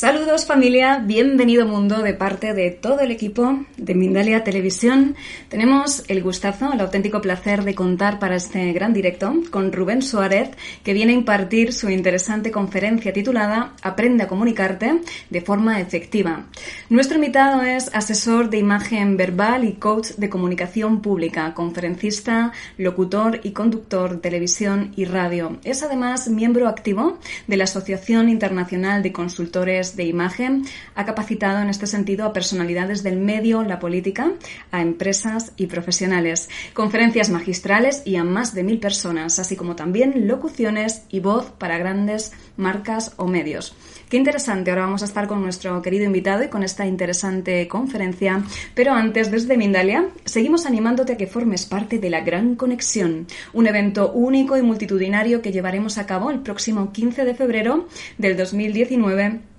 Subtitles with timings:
[0.00, 5.14] Saludos familia, bienvenido mundo de parte de todo el equipo de Mindalia Televisión.
[5.50, 10.52] Tenemos el gustazo, el auténtico placer de contar para este gran directo con Rubén Suárez,
[10.82, 16.46] que viene a impartir su interesante conferencia titulada Aprende a comunicarte de forma efectiva.
[16.88, 23.50] Nuestro invitado es asesor de imagen verbal y coach de comunicación pública, conferencista, locutor y
[23.50, 25.58] conductor de televisión y radio.
[25.62, 31.68] Es además miembro activo de la Asociación Internacional de Consultores de imagen, ha capacitado en
[31.68, 34.32] este sentido a personalidades del medio, la política,
[34.70, 40.28] a empresas y profesionales, conferencias magistrales y a más de mil personas, así como también
[40.28, 43.74] locuciones y voz para grandes marcas o medios.
[44.08, 48.42] Qué interesante, ahora vamos a estar con nuestro querido invitado y con esta interesante conferencia,
[48.74, 53.66] pero antes, desde Mindalia, seguimos animándote a que formes parte de la Gran Conexión, un
[53.68, 57.86] evento único y multitudinario que llevaremos a cabo el próximo 15 de febrero
[58.18, 59.49] del 2019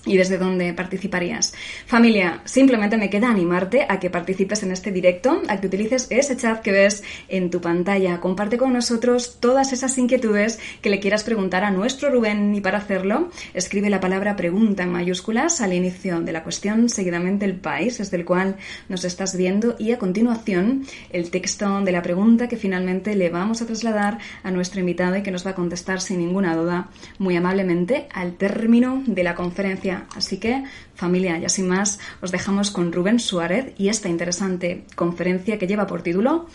[0.05, 1.55] y desde dónde participarías.
[1.87, 6.37] Familia, simplemente me queda animarte a que participes en este directo, a que utilices ese
[6.37, 8.21] chat que ves en tu pantalla.
[8.21, 12.79] Comparte con nosotros todas esas inquietudes que le quieras preguntar a nuestro Rubén y para
[12.79, 17.99] hacerlo, escribe la palabra pregunta en mayúsculas al inicio de la cuestión, seguidamente el país
[17.99, 18.57] desde el cual
[18.89, 23.63] nos estás viendo y a continuación el texto de la pregunta que finalmente le vamos
[23.63, 26.89] a trasladar a nuestro invitado y que nos va a contestar sin ninguna duda
[27.19, 29.78] muy amablemente al término de la conferencia
[30.17, 35.59] Así que, familia, ya sin más, os dejamos con Rubén Suárez y esta interesante conferencia
[35.59, 36.47] que lleva por título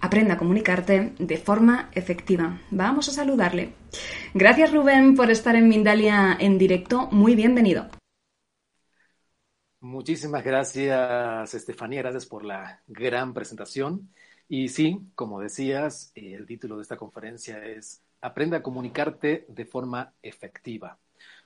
[0.00, 2.60] Aprenda a comunicarte de forma efectiva.
[2.72, 3.72] Vamos a saludarle.
[4.34, 7.08] Gracias Rubén por estar en Mindalia en directo.
[7.12, 7.88] Muy bienvenido.
[9.78, 12.02] Muchísimas gracias, Estefanía.
[12.02, 14.10] Gracias por la gran presentación.
[14.48, 20.14] Y sí, como decías, el título de esta conferencia es Aprenda a comunicarte de forma
[20.22, 20.98] efectiva.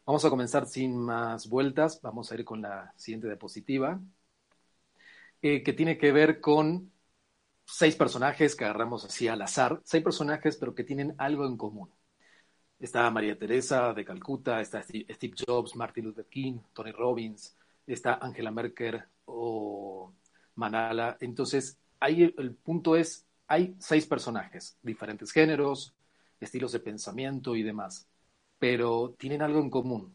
[0.07, 2.01] Vamos a comenzar sin más vueltas.
[2.01, 4.01] Vamos a ir con la siguiente diapositiva,
[5.43, 6.93] eh, que tiene que ver con
[7.67, 9.81] seis personajes que agarramos así al azar.
[9.85, 11.91] Seis personajes, pero que tienen algo en común.
[12.79, 17.57] Está María Teresa de Calcuta, está Steve Jobs, Martin Luther King, Tony Robbins,
[17.87, 20.13] está Angela Merkel o
[20.55, 21.17] Manala.
[21.21, 25.95] Entonces, ahí el punto es, hay seis personajes, diferentes géneros,
[26.39, 28.07] estilos de pensamiento y demás
[28.59, 30.15] pero tienen algo en común.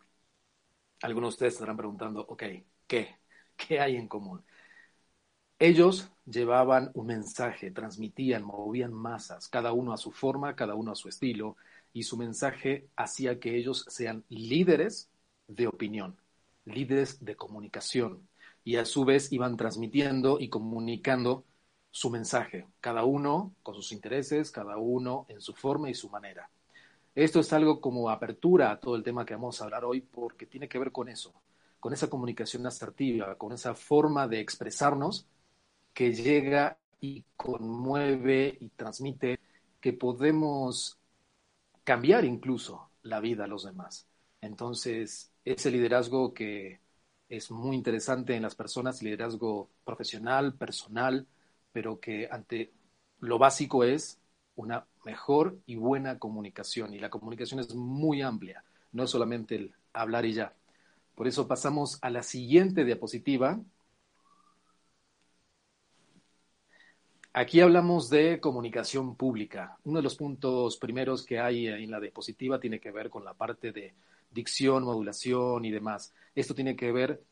[1.01, 2.43] Algunos de ustedes estarán preguntando, ok,
[2.87, 3.17] ¿qué?
[3.57, 4.43] ¿Qué hay en común?
[5.59, 10.95] Ellos llevaban un mensaje, transmitían, movían masas, cada uno a su forma, cada uno a
[10.95, 11.55] su estilo,
[11.93, 15.09] y su mensaje hacía que ellos sean líderes
[15.47, 16.17] de opinión,
[16.65, 18.27] líderes de comunicación,
[18.63, 21.45] y a su vez iban transmitiendo y comunicando
[21.91, 26.49] su mensaje, cada uno con sus intereses, cada uno en su forma y su manera.
[27.15, 30.45] Esto es algo como apertura a todo el tema que vamos a hablar hoy porque
[30.45, 31.33] tiene que ver con eso,
[31.79, 35.27] con esa comunicación asertiva, con esa forma de expresarnos
[35.93, 39.39] que llega y conmueve y transmite
[39.81, 40.99] que podemos
[41.83, 44.07] cambiar incluso la vida a los demás.
[44.41, 46.81] Entonces, ese liderazgo que
[47.29, 51.27] es muy interesante en las personas, liderazgo profesional, personal,
[51.73, 52.73] pero que ante
[53.19, 54.20] lo básico es
[54.61, 56.93] una mejor y buena comunicación.
[56.93, 60.53] Y la comunicación es muy amplia, no solamente el hablar y ya.
[61.15, 63.59] Por eso pasamos a la siguiente diapositiva.
[67.33, 69.77] Aquí hablamos de comunicación pública.
[69.85, 73.33] Uno de los puntos primeros que hay en la diapositiva tiene que ver con la
[73.33, 73.93] parte de
[74.31, 76.13] dicción, modulación y demás.
[76.35, 77.23] Esto tiene que ver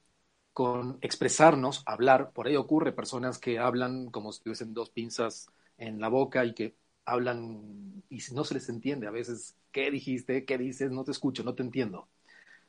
[0.54, 2.32] con expresarnos, hablar.
[2.32, 6.54] Por ahí ocurre personas que hablan como si tuviesen dos pinzas en la boca y
[6.54, 6.76] que
[7.06, 11.44] hablan y no se les entiende a veces qué dijiste, qué dices, no te escucho,
[11.44, 12.08] no te entiendo.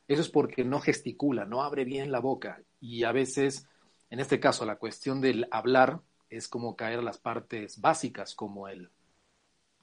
[0.09, 3.67] Eso es porque no gesticula, no abre bien la boca y a veces,
[4.11, 8.91] en este caso, la cuestión del hablar es como caer las partes básicas, como el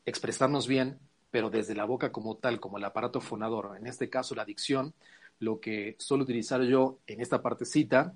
[0.05, 0.99] expresarnos bien,
[1.31, 4.93] pero desde la boca como tal, como el aparato fonador, en este caso la dicción,
[5.39, 8.15] lo que suelo utilizar yo en esta partecita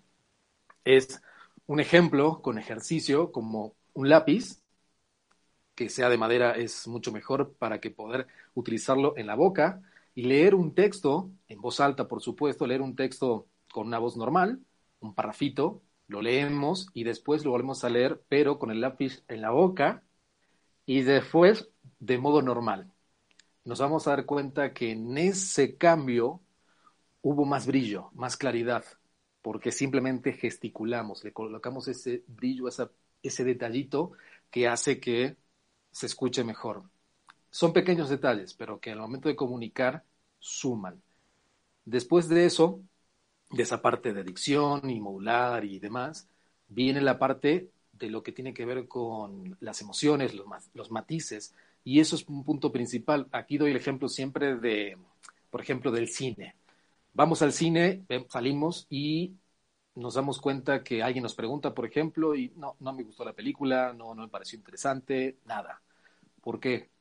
[0.83, 1.21] es
[1.67, 4.60] un ejemplo con ejercicio como un lápiz,
[5.81, 9.81] que sea de madera es mucho mejor para que poder utilizarlo en la boca
[10.13, 14.15] y leer un texto en voz alta, por supuesto, leer un texto con una voz
[14.15, 14.59] normal,
[14.99, 19.41] un parrafito, lo leemos y después lo volvemos a leer, pero con el lápiz en
[19.41, 20.03] la boca
[20.85, 21.69] y después
[21.99, 22.91] de modo normal.
[23.63, 26.41] Nos vamos a dar cuenta que en ese cambio
[27.21, 28.85] hubo más brillo, más claridad,
[29.41, 32.65] porque simplemente gesticulamos, le colocamos ese brillo,
[33.23, 34.11] ese detallito
[34.51, 35.37] que hace que
[35.91, 36.83] se escuche mejor.
[37.49, 40.03] Son pequeños detalles, pero que al momento de comunicar
[40.39, 41.01] suman.
[41.85, 42.81] Después de eso,
[43.49, 46.27] de esa parte de dicción y modular y demás,
[46.67, 51.53] viene la parte de lo que tiene que ver con las emociones, los, los matices,
[51.83, 53.27] y eso es un punto principal.
[53.31, 54.97] Aquí doy el ejemplo siempre de,
[55.49, 56.55] por ejemplo, del cine
[57.13, 59.33] vamos al cine, salimos y
[59.95, 63.33] nos damos cuenta que alguien nos pregunta, por ejemplo, y no, no me gustó la
[63.33, 65.81] película, no, no me pareció interesante, nada.
[66.41, 66.91] ¿Por qué?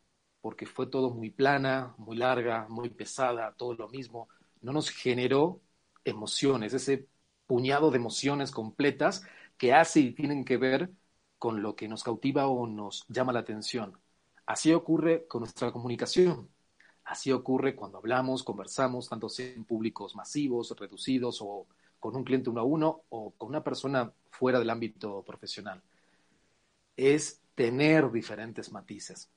[0.40, 4.28] Porque fue todo muy plana, muy larga, muy pesada, todo lo mismo.
[4.62, 5.60] No nos generó
[6.04, 7.06] emociones, ese
[7.46, 9.24] puñado de emociones completas
[9.56, 10.90] que hace y tienen que ver
[11.38, 13.98] con lo que nos cautiva o nos llama la atención.
[14.46, 16.48] Así ocurre con nuestra comunicación.
[17.04, 21.66] Así ocurre cuando hablamos, conversamos, tanto en públicos masivos, reducidos o
[22.00, 25.82] con un cliente uno a uno o con una persona fuera del ámbito profesional.
[26.96, 29.30] Es tener diferentes matices,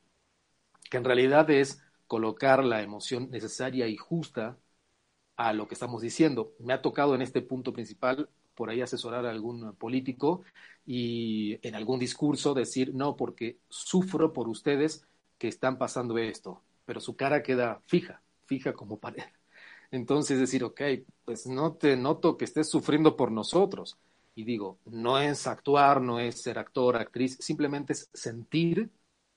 [0.90, 4.58] que en realidad es colocar la emoción necesaria y justa
[5.38, 6.54] a lo que estamos diciendo.
[6.60, 10.44] Me ha tocado en este punto principal por ahí asesorar a algún político
[10.86, 15.06] y en algún discurso decir, no, porque sufro por ustedes
[15.38, 19.24] que están pasando esto pero su cara queda fija, fija como pared.
[19.94, 20.82] Entonces decir, ok,
[21.24, 24.00] pues no te noto que estés sufriendo por nosotros.
[24.34, 28.90] Y digo, no es actuar, no es ser actor, actriz, simplemente es sentir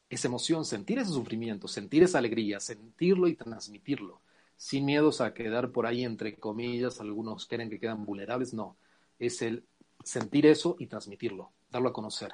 [0.09, 4.23] esa emoción, sentir ese sufrimiento, sentir esa alegría, sentirlo y transmitirlo,
[4.57, 8.79] sin miedos a quedar por ahí entre comillas, algunos creen que quedan vulnerables, no,
[9.19, 9.63] es el
[10.05, 12.33] sentir eso y transmitirlo, darlo a conocer.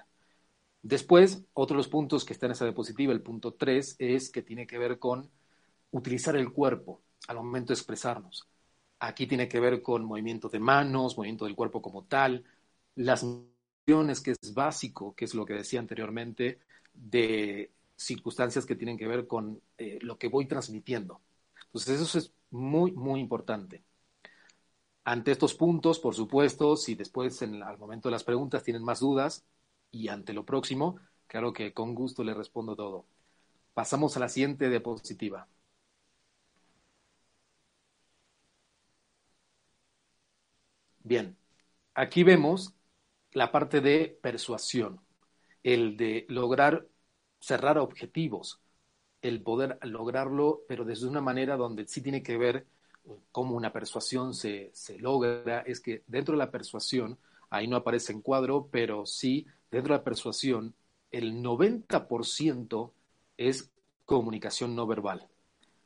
[0.80, 4.42] Después, otro de los puntos que está en esa diapositiva, el punto 3, es que
[4.42, 5.28] tiene que ver con
[5.90, 8.48] utilizar el cuerpo al momento de expresarnos.
[9.00, 12.44] Aquí tiene que ver con movimiento de manos, movimiento del cuerpo como tal,
[12.94, 16.60] las emociones, que es básico, que es lo que decía anteriormente,
[16.94, 21.20] de circunstancias que tienen que ver con eh, lo que voy transmitiendo.
[21.66, 23.82] Entonces, eso es muy, muy importante.
[25.04, 29.00] Ante estos puntos, por supuesto, si después en, al momento de las preguntas tienen más
[29.00, 29.44] dudas,
[29.92, 33.04] y ante lo próximo, claro que con gusto le respondo todo.
[33.74, 35.46] Pasamos a la siguiente diapositiva.
[41.04, 41.36] Bien,
[41.94, 42.74] aquí vemos
[43.32, 45.00] la parte de persuasión,
[45.62, 46.86] el de lograr
[47.40, 48.60] cerrar objetivos,
[49.22, 52.66] el poder lograrlo, pero desde una manera donde sí tiene que ver
[53.32, 57.18] cómo una persuasión se, se logra, es que dentro de la persuasión,
[57.50, 60.74] ahí no aparece en cuadro, pero sí dentro de la persuasión,
[61.10, 62.92] el 90%
[63.36, 63.70] es
[64.04, 65.28] comunicación no verbal.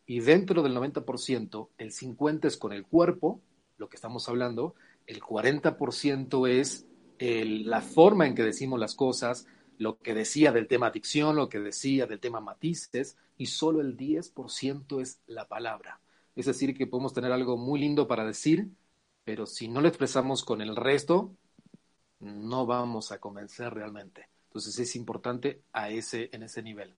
[0.07, 3.41] Y dentro del 90%, el 50% es con el cuerpo,
[3.79, 4.75] lo que estamos hablando,
[5.07, 6.87] el 40% es
[7.19, 9.47] la forma en que decimos las cosas,
[9.79, 13.97] lo que decía del tema adicción, lo que decía del tema matices, y solo el
[13.97, 16.01] 10% es la palabra.
[16.35, 18.69] Es decir, que podemos tener algo muy lindo para decir,
[19.25, 21.35] pero si no lo expresamos con el resto,
[22.21, 24.29] no vamos a convencer realmente.
[24.49, 26.95] Entonces es importante a ese, en ese nivel.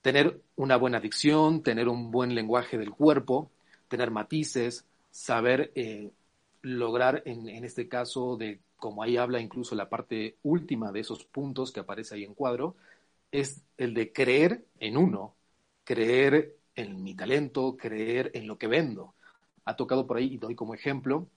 [0.00, 3.50] Tener una buena dicción, tener un buen lenguaje del cuerpo,
[3.88, 6.10] tener matices, saber eh,
[6.62, 11.24] lograr en, en, este caso de como ahí habla incluso la parte última de esos
[11.24, 12.76] puntos que aparece ahí en cuadro,
[13.32, 15.36] es el de creer en uno,
[15.84, 19.14] creer en mi talento, creer en lo que vendo.
[19.64, 21.28] Ha tocado por ahí, y doy como ejemplo,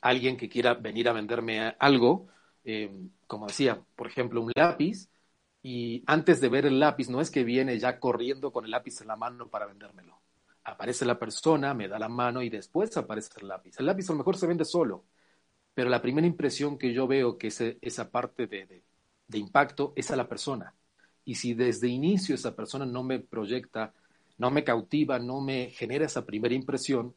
[0.00, 2.28] alguien que quiera venir a venderme algo,
[2.64, 2.90] eh,
[3.26, 5.08] como decía, por ejemplo, un lápiz,
[5.62, 9.00] y antes de ver el lápiz, no es que viene ya corriendo con el lápiz
[9.00, 10.20] en la mano para vendérmelo.
[10.64, 13.78] Aparece la persona, me da la mano y después aparece el lápiz.
[13.78, 15.04] El lápiz a lo mejor se vende solo,
[15.74, 18.84] pero la primera impresión que yo veo que es esa parte de,
[19.28, 20.74] de impacto es a la persona.
[21.24, 23.94] Y si desde inicio esa persona no me proyecta,
[24.38, 27.14] no me cautiva, no me genera esa primera impresión,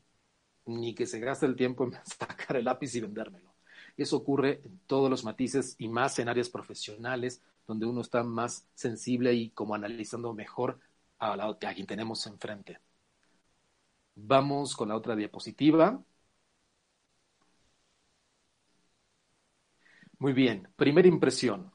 [0.66, 3.54] ni que se gaste el tiempo en sacar el lápiz y vendérmelo.
[3.98, 8.68] Eso ocurre en todos los matices y más en áreas profesionales, donde uno está más
[8.76, 10.80] sensible y como analizando mejor
[11.20, 12.80] a, la, a quien tenemos enfrente.
[14.20, 16.04] Vamos con la otra diapositiva.
[20.20, 21.72] Muy bien, primera impresión.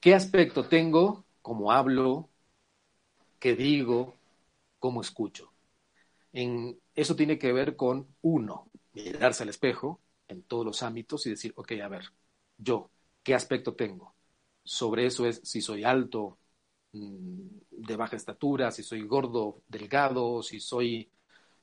[0.00, 1.24] ¿Qué aspecto tengo?
[1.42, 2.30] ¿Cómo hablo?
[3.38, 4.14] ¿Qué digo?
[4.78, 5.52] ¿Cómo escucho?
[6.32, 11.30] En, eso tiene que ver con uno, mirarse al espejo en todos los ámbitos y
[11.30, 12.04] decir, ok, a ver,
[12.58, 12.90] yo,
[13.22, 14.14] ¿qué aspecto tengo?
[14.64, 16.38] Sobre eso es si soy alto,
[16.92, 21.10] de baja estatura, si soy gordo, delgado, si soy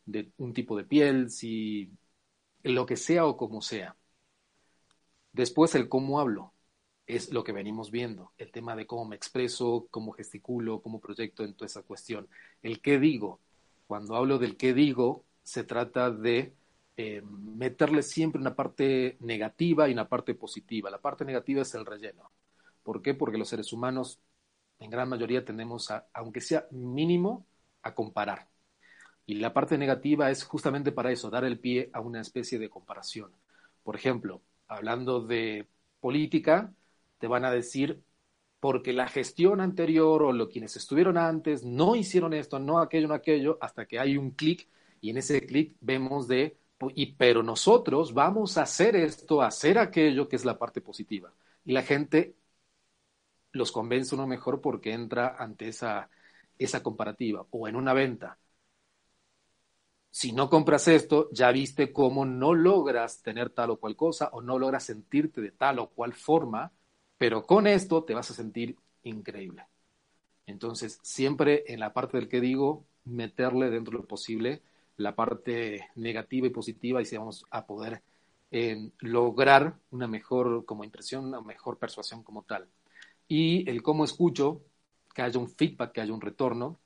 [0.05, 1.91] de un tipo de piel, si
[2.63, 3.95] lo que sea o como sea.
[5.33, 6.53] Después el cómo hablo
[7.07, 11.43] es lo que venimos viendo, el tema de cómo me expreso, cómo gesticulo, cómo proyecto
[11.43, 12.27] en toda esa cuestión.
[12.63, 13.39] El qué digo,
[13.87, 16.55] cuando hablo del qué digo, se trata de
[16.97, 20.89] eh, meterle siempre una parte negativa y una parte positiva.
[20.89, 22.31] La parte negativa es el relleno.
[22.83, 23.13] ¿Por qué?
[23.13, 24.19] Porque los seres humanos,
[24.79, 27.45] en gran mayoría, tendemos a, aunque sea mínimo,
[27.81, 28.47] a comparar.
[29.25, 32.69] Y la parte negativa es justamente para eso, dar el pie a una especie de
[32.69, 33.31] comparación.
[33.83, 35.67] Por ejemplo, hablando de
[35.99, 36.73] política,
[37.17, 38.03] te van a decir
[38.59, 43.13] porque la gestión anterior o lo quienes estuvieron antes no hicieron esto, no aquello, no
[43.13, 44.67] aquello, hasta que hay un clic
[45.01, 46.57] y en ese clic vemos de,
[46.95, 51.31] y, pero nosotros vamos a hacer esto, a hacer aquello que es la parte positiva.
[51.63, 52.35] Y la gente
[53.55, 56.09] los convence uno mejor porque entra ante esa,
[56.57, 58.37] esa comparativa o en una venta.
[60.11, 64.41] Si no compras esto, ya viste cómo no logras tener tal o cual cosa o
[64.41, 66.71] no logras sentirte de tal o cual forma
[67.17, 69.65] pero con esto te vas a sentir increíble.
[70.45, 74.61] Entonces, siempre en la parte del que digo, meterle dentro de lo posible
[74.97, 78.01] la parte negativa y positiva y si vamos a poder
[78.51, 82.67] eh, lograr una mejor como impresión, una mejor persuasión como tal.
[83.27, 84.63] Y el cómo escucho,
[85.13, 86.79] que haya un feedback, que haya un retorno,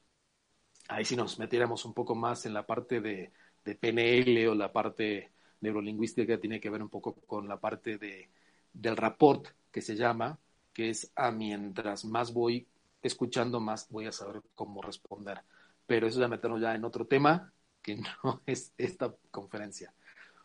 [0.88, 3.32] ahí sí nos metiéramos un poco más en la parte de,
[3.64, 5.32] PNL o la parte
[5.62, 8.30] neurolingüística que tiene que ver un poco con la parte de,
[8.74, 10.40] del rapport que se llama,
[10.74, 12.68] que es a mientras más voy
[13.04, 15.42] escuchando, más voy a saber cómo responder.
[15.86, 19.94] Pero eso ya meternos ya en otro tema que no es esta conferencia.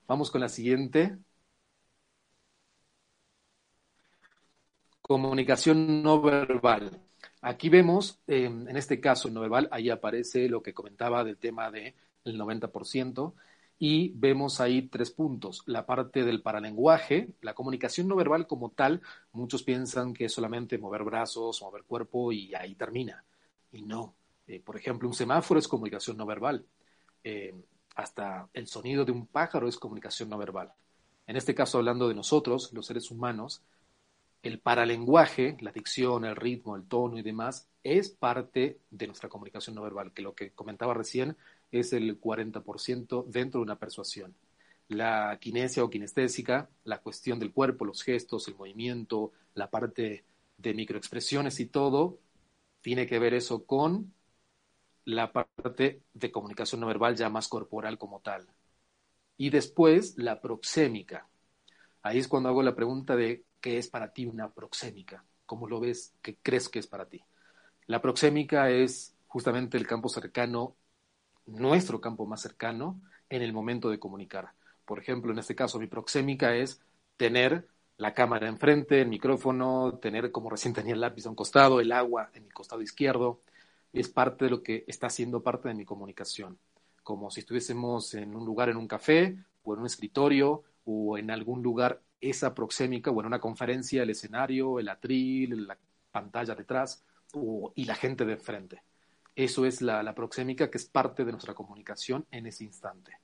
[0.06, 1.16] Vamos con la siguiente.
[5.06, 6.98] Comunicación no verbal.
[7.42, 11.92] Aquí vemos, en este caso, no verbal, ahí aparece lo que comentaba del tema del
[12.24, 13.34] 90%,
[13.78, 15.62] y vemos ahí tres puntos.
[15.66, 20.78] La parte del paralenguaje, la comunicación no verbal como tal, muchos piensan que es solamente
[20.78, 23.22] mover brazos, mover cuerpo y ahí termina.
[23.72, 24.14] Y no.
[24.46, 26.64] Eh, por ejemplo, un semáforo es comunicación no verbal.
[27.22, 27.54] Eh,
[27.94, 30.72] hasta el sonido de un pájaro es comunicación no verbal.
[31.26, 33.62] En este caso, hablando de nosotros, los seres humanos,
[34.44, 39.74] el paralenguaje, la dicción, el ritmo, el tono y demás, es parte de nuestra comunicación
[39.74, 41.36] no verbal, que lo que comentaba recién
[41.72, 44.34] es el 40% dentro de una persuasión.
[44.88, 50.24] La kinesia o kinestésica, la cuestión del cuerpo, los gestos, el movimiento, la parte
[50.58, 52.18] de microexpresiones y todo,
[52.82, 54.12] tiene que ver eso con
[55.06, 58.46] la parte de comunicación no verbal ya más corporal como tal.
[59.38, 61.28] Y después la proxémica.
[62.02, 65.80] Ahí es cuando hago la pregunta de qué es para ti una proxémica, cómo lo
[65.80, 67.22] ves, qué crees que es para ti.
[67.86, 70.76] La proxémica es justamente el campo cercano
[71.46, 74.50] nuestro campo más cercano en el momento de comunicar.
[74.84, 76.82] Por ejemplo, en este caso, mi proxémica es
[77.16, 77.66] tener
[77.96, 81.92] la cámara enfrente, el micrófono, tener, como recién tenía el lápiz a un costado, el
[81.92, 83.40] agua en mi costado izquierdo.
[83.94, 86.58] Es parte de lo que está siendo parte de mi comunicación.
[87.02, 91.30] Como si estuviésemos en un lugar, en un café, o en un escritorio, o en
[91.30, 95.78] algún lugar, esa proxémica, bueno, una conferencia, el escenario, el atril, la
[96.10, 97.04] pantalla detrás
[97.74, 98.82] y la gente de enfrente.
[99.34, 103.18] Eso es la, proxémica que es parte de nuestra comunicación en ese instante.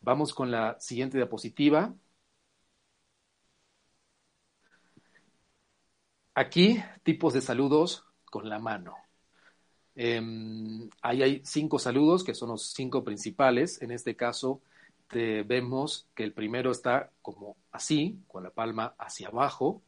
[0.00, 1.94] Vamos con la siguiente diapositiva.
[6.34, 8.96] Aquí, tipos de saludos con la mano.
[9.94, 13.82] Em, ahí hay cinco saludos, que son los cinco principales.
[13.82, 14.62] En este caso,
[15.12, 19.82] vemos que el primero está como así, con la palma hacia abajo.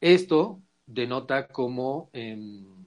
[0.00, 2.86] Esto denota como, em,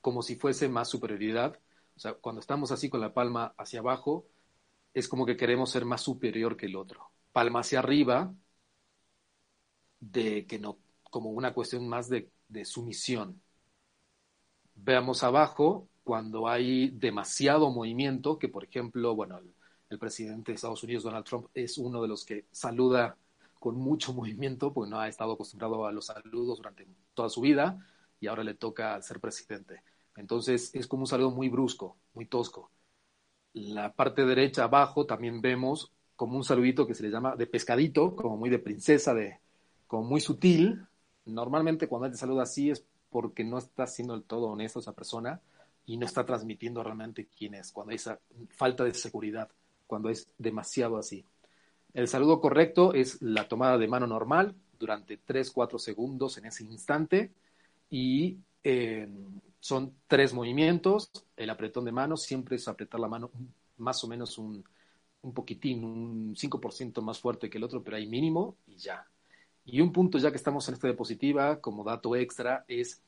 [0.00, 1.58] como si fuese más superioridad.
[1.96, 4.26] O sea, cuando estamos así con la palma hacia abajo,
[4.94, 7.10] es como que queremos ser más superior que el otro.
[7.32, 8.34] Palma hacia arriba,
[10.00, 10.78] de que no,
[11.10, 12.30] como una cuestión más de,
[12.64, 13.42] sumisión.
[14.74, 19.55] Veamos abajo cuando hay demasiado movimiento, que por ejemplo, bueno, el,
[19.98, 23.16] presidente de Estados Unidos, Donald Trump, es uno de los que saluda
[23.58, 27.78] con mucho movimiento, porque no ha estado acostumbrado a los saludos durante toda su vida
[28.20, 29.82] y ahora le toca ser presidente.
[30.16, 32.70] Entonces es como un saludo muy brusco, muy tosco.
[33.52, 38.16] La parte derecha abajo también vemos como un saludito que se le llama de pescadito,
[38.16, 39.38] como muy de princesa, de,
[39.86, 40.86] como muy sutil.
[41.26, 44.92] Normalmente cuando él te saluda así es porque no está siendo del todo honesto esa
[44.94, 45.40] persona
[45.86, 48.18] y no está transmitiendo realmente quién es, cuando hay esa
[48.50, 49.48] falta de seguridad,
[49.86, 51.24] cuando es demasiado así.
[51.94, 57.30] El saludo correcto es la tomada de mano normal durante 3-4 segundos en ese instante
[57.90, 59.08] y eh,
[59.60, 61.10] son tres movimientos.
[61.36, 63.30] El apretón de mano siempre es apretar la mano
[63.78, 64.64] más o menos un,
[65.22, 69.06] un poquitín, un 5% más fuerte que el otro, pero hay mínimo y ya.
[69.64, 73.02] Y un punto ya que estamos en esta diapositiva, como dato extra, es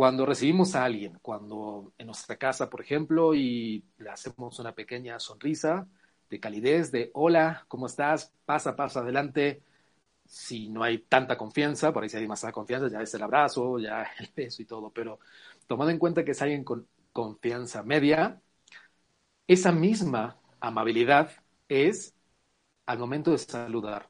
[0.00, 5.20] cuando recibimos a alguien, cuando en nuestra casa, por ejemplo, y le hacemos una pequeña
[5.20, 5.86] sonrisa
[6.30, 8.32] de calidez, de hola, ¿cómo estás?
[8.46, 9.62] Pasa, pasa adelante.
[10.24, 13.78] Si no hay tanta confianza, por ahí si hay más confianza, ya es el abrazo,
[13.78, 15.20] ya el beso y todo, pero
[15.66, 18.40] tomando en cuenta que es alguien con confianza media,
[19.46, 21.30] esa misma amabilidad
[21.68, 22.14] es
[22.86, 24.09] al momento de saludar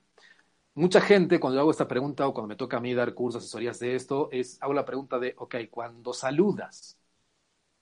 [0.74, 3.78] mucha gente, cuando hago esta pregunta o cuando me toca a mí dar cursos, asesorías
[3.78, 6.98] de esto, es, hago la pregunta de, ok, cuando saludas,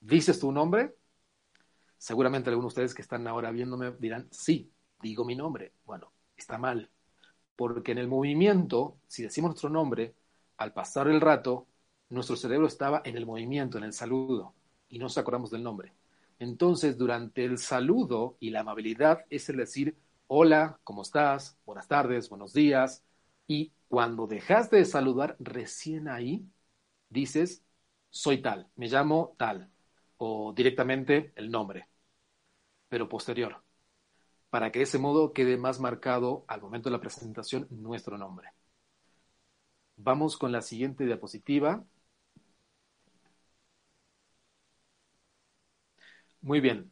[0.01, 0.95] ¿dices tu nombre?
[1.97, 5.73] Seguramente algunos de ustedes que están ahora viéndome dirán, sí, digo mi nombre.
[5.85, 6.91] Bueno, está mal,
[7.57, 10.15] porque en el movimiento, si decimos nuestro nombre,
[10.57, 11.67] al pasar el rato,
[12.09, 14.55] nuestro cerebro estaba en el movimiento, en el saludo,
[14.89, 15.93] y no nos acordamos del nombre.
[16.39, 19.97] Entonces, durante el saludo y la amabilidad es el decir,
[20.29, 21.59] hola, ¿cómo estás?
[21.67, 23.05] Buenas tardes, buenos días.
[23.47, 26.47] Y cuando dejas de saludar, recién ahí
[27.11, 27.65] dices,
[28.11, 29.71] soy tal, me llamo tal,
[30.19, 31.89] o directamente el nombre,
[32.89, 33.63] pero posterior,
[34.51, 38.51] para que de ese modo quede más marcado al momento de la presentación nuestro nombre.
[39.97, 41.85] Vamos con la siguiente diapositiva.
[46.41, 46.91] Muy bien.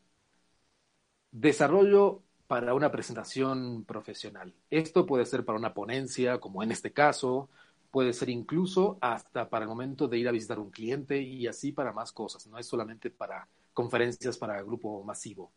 [1.31, 4.55] Desarrollo para una presentación profesional.
[4.71, 7.49] Esto puede ser para una ponencia, como en este caso,
[7.91, 11.73] puede ser incluso hasta para el momento de ir a visitar un cliente y así
[11.73, 12.47] para más cosas.
[12.47, 15.53] No es solamente para conferencias para grupo masivo.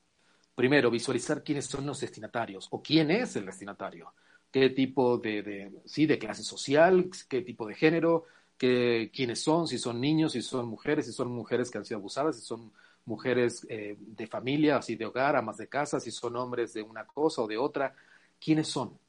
[0.56, 4.14] Primero, visualizar quiénes son los destinatarios o quién es el destinatario.
[4.52, 8.26] Qué tipo de, sí, de clase social, qué tipo de género,
[8.58, 12.00] qué, quiénes son, si son niños, si son mujeres, si son mujeres que han sido
[12.00, 12.72] abusadas, si son
[13.10, 17.06] mujeres eh, de familia, así de hogar, amas de casa, si son hombres de una
[17.08, 17.96] cosa o de otra,
[18.40, 19.00] ¿quiénes son?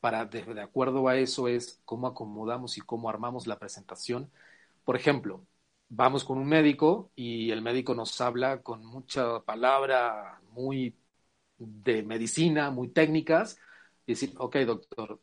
[0.00, 4.30] Para, de, acuerdo a eso, es cómo acomodamos y cómo armamos la presentación.
[4.84, 5.46] Por ejemplo,
[5.88, 10.96] vamos con un médico y el médico nos habla con mucha palabra muy
[11.58, 13.58] de medicina, muy técnicas,
[14.06, 15.20] y decir, ok, doctor,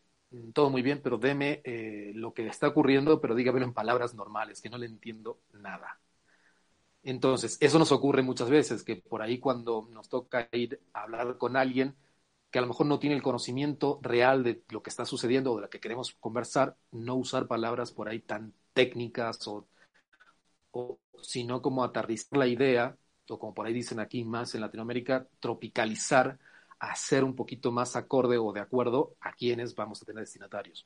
[0.54, 4.62] todo muy bien, pero deme eh, lo que está ocurriendo, pero dígamelo en palabras normales,
[4.62, 6.00] que no le entiendo nada.
[7.08, 11.38] Entonces, eso nos ocurre muchas veces, que por ahí cuando nos toca ir a hablar
[11.38, 11.96] con alguien
[12.52, 15.56] que a lo mejor no tiene el conocimiento real de lo que está sucediendo o
[15.56, 19.70] de lo que queremos conversar, no usar palabras por ahí tan técnicas o,
[21.22, 22.98] sino como aterrizar la idea,
[23.30, 26.38] o como por ahí dicen aquí más en Latinoamérica, tropicalizar,
[26.78, 30.86] hacer un poquito más acorde o de acuerdo a quienes vamos a tener destinatarios.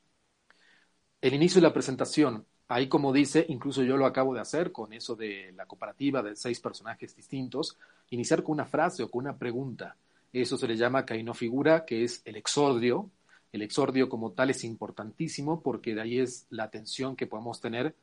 [1.19, 4.93] El inicio de la presentación, Ahí, como dice, incluso yo lo acabo de hacer con
[4.93, 7.77] eso de la comparativa de seis personajes distintos,
[8.11, 9.97] iniciar con una frase o con una pregunta.
[10.31, 13.11] Eso se le llama caino figura, que es el exordio.
[13.51, 17.93] El exordio como tal es importantísimo porque de ahí es la atención que podemos tener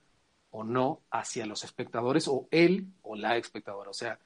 [0.51, 3.89] o no hacia los espectadores o él o la espectadora.
[3.89, 4.19] O sea,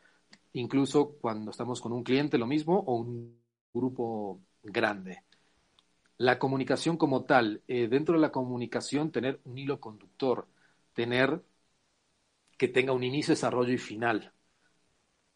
[0.55, 3.41] incluso cuando estamos con un cliente lo mismo o un
[3.73, 5.23] grupo grande.
[6.17, 10.49] La comunicación como tal, eh, dentro de la comunicación tener un hilo conductor,
[10.95, 11.43] tener
[12.57, 14.33] que tenga un inicio, desarrollo y final.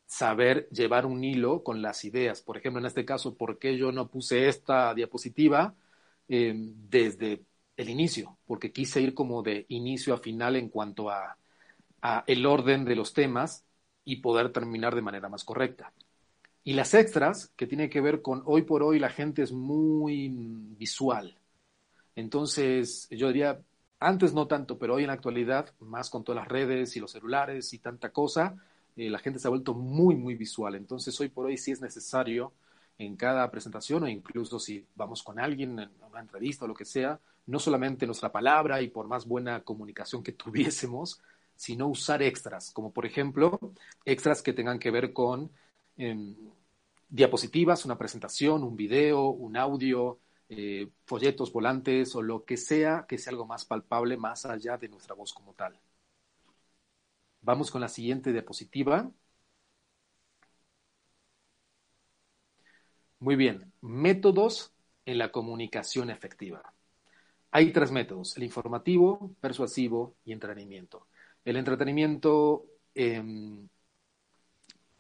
[0.08, 2.40] Saber llevar un hilo con las ideas.
[2.42, 5.74] Por ejemplo, en este caso, ¿por qué yo no puse esta diapositiva
[6.28, 7.44] eh, desde
[7.76, 11.36] el inicio, porque quise ir como de inicio a final en cuanto a,
[12.02, 13.66] a el orden de los temas
[14.04, 15.92] y poder terminar de manera más correcta.
[16.66, 20.28] Y las extras, que tiene que ver con hoy por hoy la gente es muy
[20.76, 21.38] visual.
[22.16, 23.60] Entonces, yo diría,
[24.00, 27.12] antes no tanto, pero hoy en la actualidad, más con todas las redes y los
[27.12, 28.56] celulares y tanta cosa,
[28.96, 30.74] eh, la gente se ha vuelto muy, muy visual.
[30.74, 32.52] Entonces, hoy por hoy sí es necesario
[32.98, 36.84] en cada presentación o incluso si vamos con alguien en una entrevista o lo que
[36.84, 41.22] sea, no solamente nuestra palabra y por más buena comunicación que tuviésemos,
[41.54, 43.60] sino usar extras, como por ejemplo,
[44.04, 45.48] extras que tengan que ver con
[45.96, 46.34] em,
[47.08, 53.18] diapositivas, una presentación, un video, un audio, eh, folletos, volantes o lo que sea que
[53.18, 55.80] sea algo más palpable más allá de nuestra voz como tal.
[57.40, 59.10] Vamos con la siguiente diapositiva.
[63.18, 64.74] Muy bien, métodos
[65.06, 66.74] en la comunicación efectiva.
[67.50, 71.08] Hay tres métodos, el informativo, persuasivo y entrenamiento.
[71.44, 73.68] El entretenimiento em,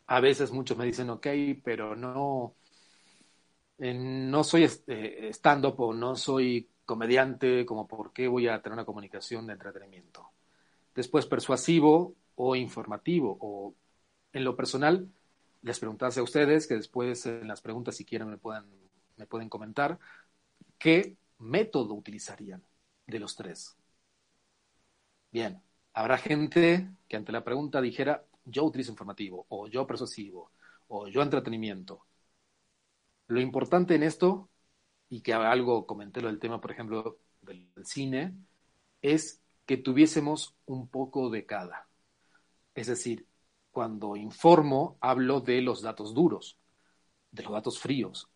[0.06, 1.26] a veces muchos me dicen, ok,
[1.64, 2.54] pero no,
[3.78, 8.74] eh, no soy eh, stand-up o no soy comediante, como por qué voy a tener
[8.74, 10.30] una comunicación de entretenimiento.
[10.94, 13.74] Después, persuasivo o informativo, o
[14.32, 15.08] en lo personal,
[15.62, 18.64] les preguntase a ustedes, que después en las preguntas, si quieren, me pueden,
[19.16, 19.98] me pueden comentar,
[20.78, 22.62] ¿qué método utilizarían
[23.06, 23.76] de los tres?
[25.32, 25.60] Bien,
[25.92, 30.52] habrá gente que ante la pregunta dijera, yo utilizo informativo, o yo persuasivo,
[30.88, 32.06] o yo entretenimiento.
[33.26, 34.48] Lo importante en esto,
[35.08, 38.34] y que algo comenté lo del tema, por ejemplo, del, cine,
[39.02, 41.88] es que tuviésemos un poco de cada.
[42.74, 43.26] Es decir,
[43.70, 46.58] cuando informo, hablo de los datos duros,
[47.32, 48.28] de los datos fríos.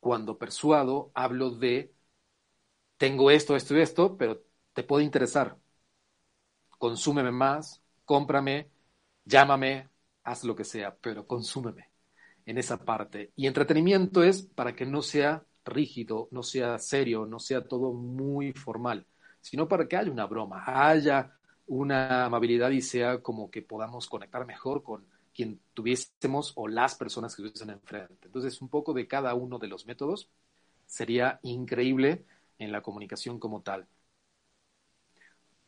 [0.00, 1.94] Cuando persuado, hablo de,
[2.96, 4.42] tengo esto, esto y esto, pero
[4.72, 5.58] te puede interesar.
[6.78, 8.70] Consúmeme más, cómprame,
[9.30, 9.88] llámame,
[10.24, 11.90] haz lo que sea, pero consúmeme
[12.46, 13.32] en esa parte.
[13.36, 18.52] Y entretenimiento es para que no sea rígido, no sea serio, no sea todo muy
[18.52, 19.06] formal,
[19.40, 21.32] sino para que haya una broma, haya
[21.66, 27.34] una amabilidad y sea como que podamos conectar mejor con quien tuviésemos o las personas
[27.34, 28.26] que estuviesen enfrente.
[28.26, 30.28] Entonces, un poco de cada uno de los métodos
[30.86, 32.24] sería increíble
[32.58, 33.86] en la comunicación como tal.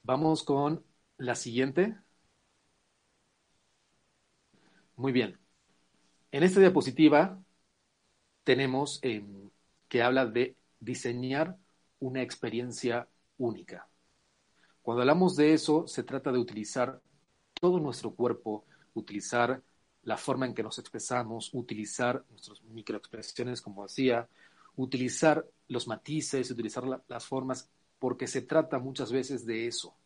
[0.02, 0.84] Vamos con
[1.16, 1.96] la siguiente.
[4.96, 5.38] Muy bien.
[6.32, 7.42] En esta diapositiva
[8.44, 9.50] tenemos em,
[9.88, 11.56] que habla de diseñar
[12.00, 13.88] una experiencia única.
[14.82, 17.00] Cuando hablamos de eso, se trata de utilizar
[17.60, 19.62] todo nuestro cuerpo, utilizar
[20.02, 24.28] la forma en que nos expresamos, utilizar nuestras microexpresiones, como decía,
[24.76, 29.96] utilizar los matices, utilizar las formas, porque se trata muchas veces de eso,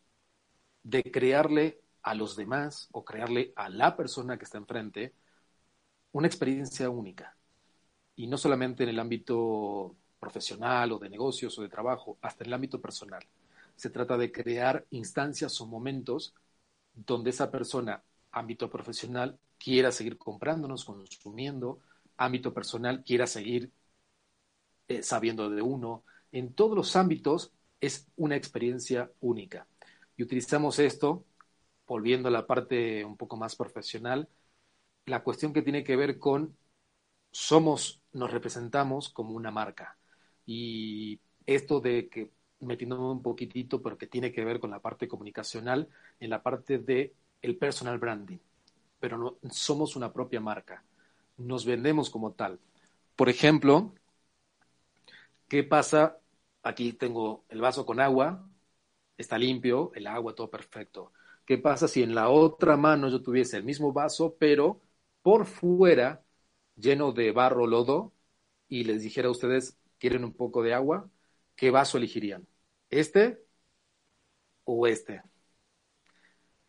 [0.83, 5.13] de crearle a los demás o crearle a la persona que está enfrente
[6.11, 7.35] una experiencia única.
[8.15, 12.49] Y no solamente en el ámbito profesional o de negocios o de trabajo, hasta en
[12.49, 13.23] el ámbito personal.
[13.75, 16.33] Se trata de crear instancias o momentos
[16.93, 21.79] donde esa persona, ámbito profesional, quiera seguir comprándonos, consumiendo,
[22.17, 23.71] ámbito personal, quiera seguir
[24.87, 26.03] eh, sabiendo de uno.
[26.31, 29.67] En todos los ámbitos es una experiencia única.
[30.15, 31.23] Y utilizamos esto,
[31.87, 34.29] volviendo a la parte un poco más profesional,
[35.05, 36.57] la cuestión que tiene que ver con
[37.31, 39.97] somos, nos representamos como una marca.
[40.45, 45.07] Y esto de que metiéndome un poquitito, pero que tiene que ver con la parte
[45.07, 48.39] comunicacional, en la parte de el personal branding.
[48.99, 50.83] Pero no somos una propia marca.
[51.37, 52.59] Nos vendemos como tal.
[53.15, 53.93] Por ejemplo,
[55.47, 56.19] ¿qué pasa?
[56.63, 58.47] Aquí tengo el vaso con agua,
[59.17, 61.11] está limpio, el agua todo perfecto.
[61.47, 64.81] ¿Qué pasa si en la otra mano yo tuviese el mismo vaso, pero
[65.21, 66.23] por fuera,
[66.75, 68.13] lleno de barro, lodo,
[68.67, 71.09] y les dijera a ustedes, ¿quieren un poco de agua?
[71.55, 72.45] ¿Qué vaso elegirían?
[72.89, 73.45] ¿Este
[74.65, 75.21] o este?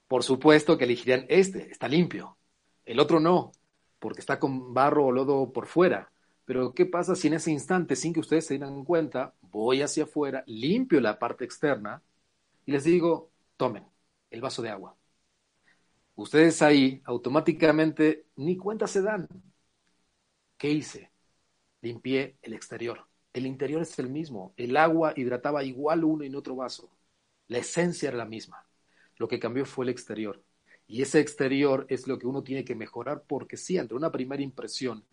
[0.07, 2.39] Por supuesto que elegirían este, está limpio.
[2.85, 3.51] El otro no,
[3.99, 6.13] porque está con barro o lodo por fuera.
[6.45, 10.05] Pero ¿qué pasa si en ese instante, sin que ustedes se den cuenta, voy hacia
[10.05, 12.03] afuera, limpio la parte externa
[12.65, 13.85] y les digo, tomen
[14.31, 14.97] el vaso de agua?
[16.19, 19.29] ustedes ahí automáticamente ni cuenta se dan.
[20.57, 21.13] ¿Qué hice?
[21.81, 23.07] Limpié el exterior.
[23.33, 24.53] El interior es el mismo.
[24.57, 26.91] El agua hidrataba igual uno y en otro vaso.
[27.47, 28.67] La esencia era la misma.
[29.17, 30.43] Lo que cambió fue el exterior.
[30.89, 34.43] Y ese exterior es lo que uno tiene que mejorar porque sí, ante una primera
[34.43, 35.05] impresión,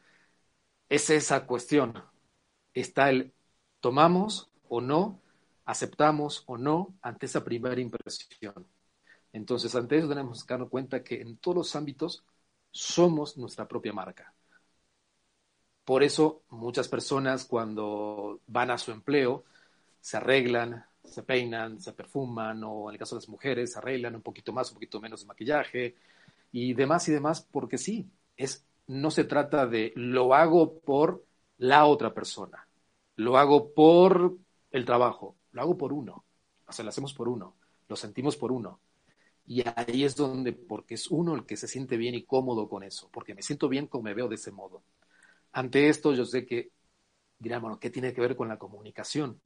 [0.89, 1.93] es esa cuestión.
[2.73, 3.33] Está el
[3.79, 5.21] tomamos o no
[5.65, 8.67] aceptamos o no ante esa primera impresión.
[9.35, 12.23] Entonces, ante eso tenemos que darnos cuenta que en todos los ámbitos
[12.71, 14.33] somos nuestra propia marca.
[15.83, 19.43] Por eso muchas personas cuando van a su empleo
[19.99, 24.15] se arreglan, se peinan, se perfuman o en el caso de las mujeres se arreglan
[24.15, 25.95] un poquito más, un poquito menos de maquillaje
[26.53, 31.25] y demás y demás porque sí, es no se trata de lo hago por
[31.57, 32.67] la otra persona,
[33.17, 34.37] lo hago por
[34.71, 36.23] el trabajo, lo hago por uno,
[36.67, 37.55] o sea, lo hacemos por uno,
[37.89, 38.79] lo sentimos por uno.
[39.47, 42.83] Y ahí es donde, porque es uno el que se siente bien y cómodo con
[42.83, 44.83] eso, porque me siento bien como me veo de ese modo.
[45.53, 46.71] Ante esto, yo sé que
[47.39, 49.41] dirán, bueno, ¿qué tiene que ver con la comunicación?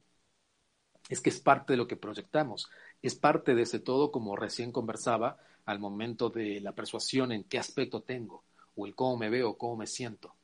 [1.08, 2.68] Es que es parte de lo que proyectamos,
[3.02, 7.58] es parte de ese todo, como recién conversaba, al momento de la persuasión en qué
[7.58, 8.44] aspecto tengo,
[8.76, 10.34] o el cómo me veo, cómo me siento,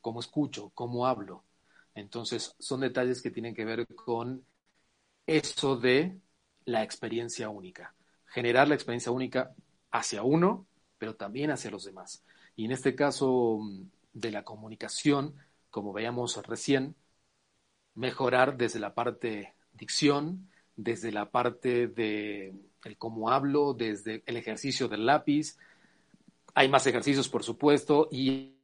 [0.00, 1.44] cómo escucho, cómo hablo.
[1.94, 4.46] Entonces, son detalles que tienen que ver con
[5.26, 6.20] eso de
[6.64, 7.94] la experiencia única
[8.32, 9.54] generar la experiencia única
[9.90, 10.66] hacia uno,
[10.98, 12.24] pero también hacia los demás.
[12.56, 13.82] Y en este caso mm,
[14.14, 15.34] de la comunicación,
[15.70, 16.96] como veíamos recién,
[17.94, 24.88] mejorar desde la parte dicción, desde la parte de el cómo hablo, desde el ejercicio
[24.88, 25.58] del lápiz.
[26.54, 28.56] Hay más ejercicios, por supuesto, y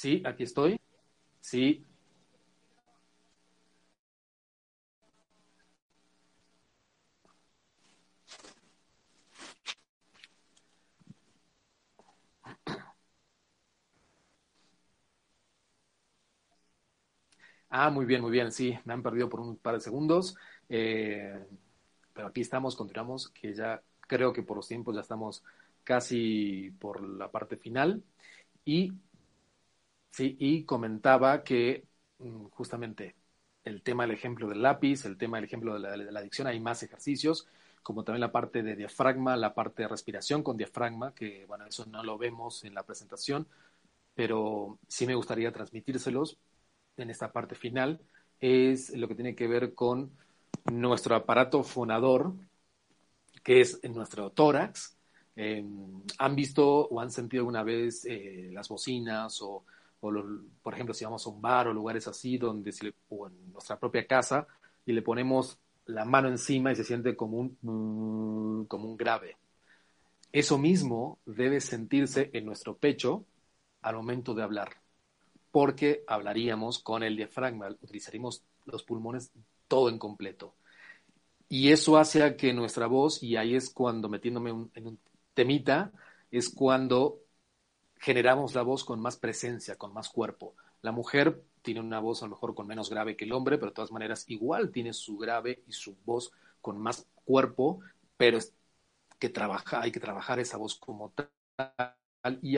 [0.00, 0.80] Sí, aquí estoy.
[1.40, 1.86] Sí.
[17.68, 18.50] Ah, muy bien, muy bien.
[18.52, 20.36] Sí, me han perdido por un par de segundos.
[20.68, 21.38] Eh,
[22.12, 25.44] pero aquí estamos, continuamos, que ya creo que por los tiempos ya estamos
[25.84, 28.02] casi por la parte final.
[28.64, 28.92] Y
[30.10, 31.86] Sí, y comentaba que
[32.18, 33.16] mm, justamente
[33.64, 36.82] el tema del ejemplo del lápiz, el tema del ejemplo de la, adicción, hay más
[36.82, 37.46] ejercicios,
[37.82, 41.86] como también la parte de diafragma, la parte de respiración con diafragma, que bueno, eso
[41.86, 43.46] no lo vemos en la presentación,
[44.14, 46.38] pero sí me gustaría transmitírselos
[46.96, 48.00] en esta parte final,
[48.40, 50.12] es lo que tiene que ver con
[50.72, 52.34] nuestro aparato fonador,
[53.42, 54.96] que es nuestro tórax.
[55.36, 59.64] Em, ¿Han visto o han sentido alguna vez eh, las bocinas o
[60.00, 60.12] o
[60.62, 63.78] por ejemplo, si vamos a un bar o lugares así, donde si o en nuestra
[63.78, 64.46] propia casa,
[64.86, 69.36] y le ponemos la mano encima y se siente como un, mm, como un grave.
[70.32, 73.24] Eso mismo debe sentirse en nuestro pecho
[73.82, 74.76] al momento de hablar,
[75.50, 79.32] porque hablaríamos con el diafragma, utilizaríamos los pulmones
[79.68, 80.54] todo en completo.
[81.48, 84.98] Y eso hace que nuestra voz, y ahí es cuando metiéndome en un
[85.34, 85.92] temita,
[86.30, 87.18] es cuando
[88.00, 90.54] generamos la voz con más presencia, con más cuerpo.
[90.80, 93.70] La mujer tiene una voz a lo mejor con menos grave que el hombre, pero
[93.70, 96.32] de todas maneras igual tiene su grave y su voz
[96.62, 97.80] con más cuerpo,
[98.16, 98.54] pero es
[99.18, 102.56] que trabaja, hay que trabajar esa voz como tal y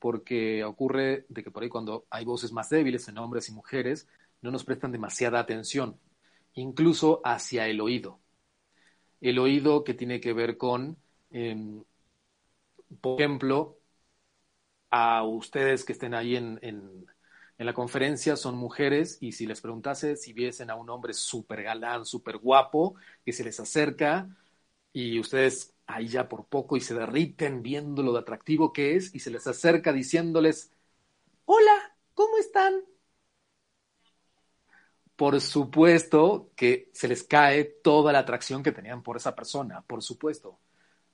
[0.00, 4.08] porque ocurre de que por ahí cuando hay voces más débiles en hombres y mujeres
[4.42, 6.00] no nos prestan demasiada atención,
[6.54, 8.18] incluso hacia el oído.
[9.20, 10.96] El oído que tiene que ver con,
[11.30, 11.84] em,
[13.00, 13.79] por ejemplo,
[14.90, 17.06] a ustedes que estén ahí en, en,
[17.58, 22.06] la conferencia son mujeres y si les preguntase si viesen a un hombre súper galán,
[22.06, 24.28] súper guapo, que se les acerca
[24.92, 29.14] y ustedes ahí ya por poco y se derriten viendo lo de atractivo que es
[29.14, 30.72] y se les acerca diciéndoles,
[31.44, 32.82] hola, ¿cómo están?
[35.16, 40.02] Por supuesto que se les cae toda la atracción que tenían por esa persona, por
[40.02, 40.58] supuesto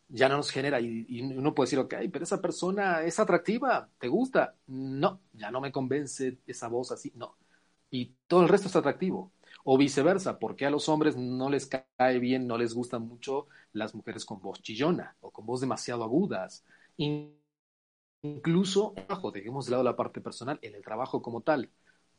[0.09, 4.09] ya no nos genera y, uno puede decir, ok, pero esa persona es atractiva, ¿te
[4.09, 4.55] gusta?
[4.66, 7.37] No, ya no me convence esa voz así, no.
[7.90, 9.33] Y todo el resto es atractivo.
[9.64, 13.95] O viceversa, porque a los hombres no les cae bien, no les gustan mucho las
[13.95, 16.64] mujeres con voz chillona o con voz demasiado agudas.
[18.23, 21.71] Incluso, bajo, dejemos de lado la parte personal, en el trabajo como tal,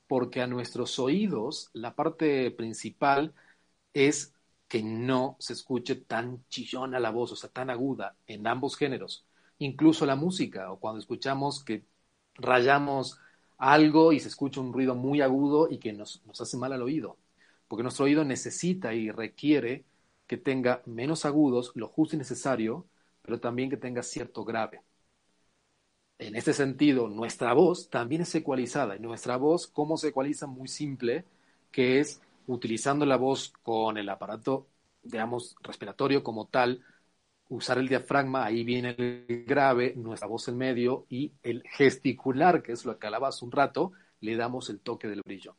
[0.07, 3.33] porque a nuestros oídos la parte principal
[3.93, 4.33] es
[4.67, 9.25] que no se escuche tan chillona la voz, o sea, tan aguda en ambos géneros.
[9.59, 11.85] Incluso la música, o cuando escuchamos que
[12.35, 13.19] rayamos
[13.57, 16.81] algo y se escucha un ruido muy agudo y que nos, nos hace mal al
[16.83, 17.17] oído.
[17.67, 19.85] Porque nuestro oído necesita y requiere
[20.27, 22.85] que tenga menos agudos, lo justo y necesario,
[23.21, 24.81] pero también que tenga cierto grave.
[26.19, 28.95] En este sentido, nuestra voz también es ecualizada.
[28.95, 30.47] Y nuestra voz, ¿cómo se ecualiza?
[30.47, 31.25] Muy simple,
[31.71, 34.67] que es utilizando la voz con el aparato,
[35.03, 36.83] digamos, respiratorio como tal,
[37.49, 42.73] usar el diafragma, ahí viene el grave, nuestra voz en medio y el gesticular, que
[42.73, 45.55] es lo que hace un rato, le damos el toque del brillo.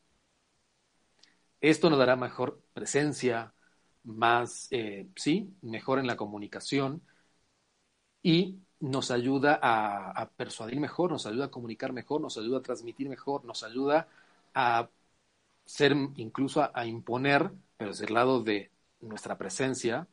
[1.61, 3.53] Esto nos dará mejor presencia,
[4.03, 7.01] más, eh, sí, mejor en la comunicación
[8.21, 13.09] y nos ayuda a, persuadir mejor, nos ayuda a comunicar mejor, nos ayuda a transmitir
[13.09, 14.07] mejor, nos ayuda
[14.53, 14.89] a
[15.69, 20.07] ser incluso a, imponer, pero desde el lado de nuestra presencia,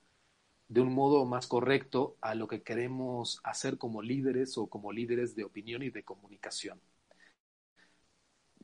[0.68, 5.34] de un modo más correcto a lo que queremos hacer como líderes o como líderes
[5.34, 6.78] de opinión y de comunicación.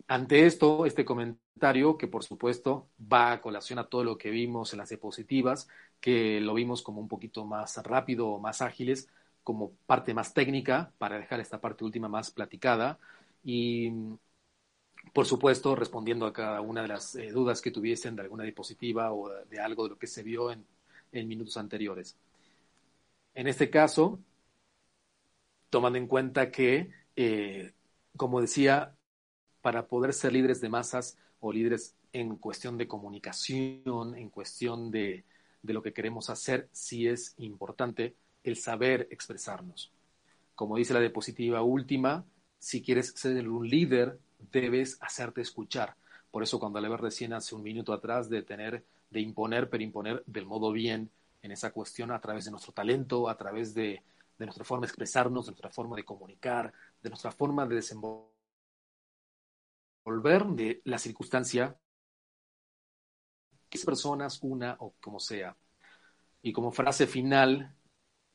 [0.06, 4.74] Ante esto, este comentario, que por supuesto va a colación a todo lo que vimos
[4.74, 9.08] en las diapositivas, que lo vimos como un poquito más rápido o más ágiles,
[9.42, 12.98] como parte más técnica, para dejar esta parte última más platicada.
[13.42, 13.92] Y,
[15.12, 19.12] por supuesto, respondiendo a cada una de las eh, dudas que tuviesen de alguna diapositiva
[19.12, 20.66] o de, algo de lo que se vio en,
[21.28, 22.16] minutos anteriores.
[23.34, 24.18] En este caso,
[25.68, 27.72] tomando en cuenta que, eh,
[28.16, 28.96] como decía,
[29.60, 35.24] para poder ser líderes de masas o líderes en cuestión de comunicación, en cuestión de,
[35.62, 39.92] lo que queremos hacer, sí es importante el saber expresarnos.
[40.54, 42.24] Como dice la diapositiva última,
[42.58, 44.18] si quieres ser un líder,
[44.50, 45.96] debes hacerte escuchar.
[46.30, 50.22] Por eso cuando hablaba recién hace un minuto atrás de tener, de imponer, pero imponer
[50.26, 51.10] del modo bien
[51.42, 54.02] en esa cuestión a través de nuestro talento, a través de,
[54.38, 58.32] nuestra forma de expresarnos, de nuestra forma de comunicar, de nuestra forma de desenvolver
[60.04, 61.78] volver de la circunstancia,
[63.68, 65.56] que personas, una o como sea.
[66.42, 67.74] Y como frase final,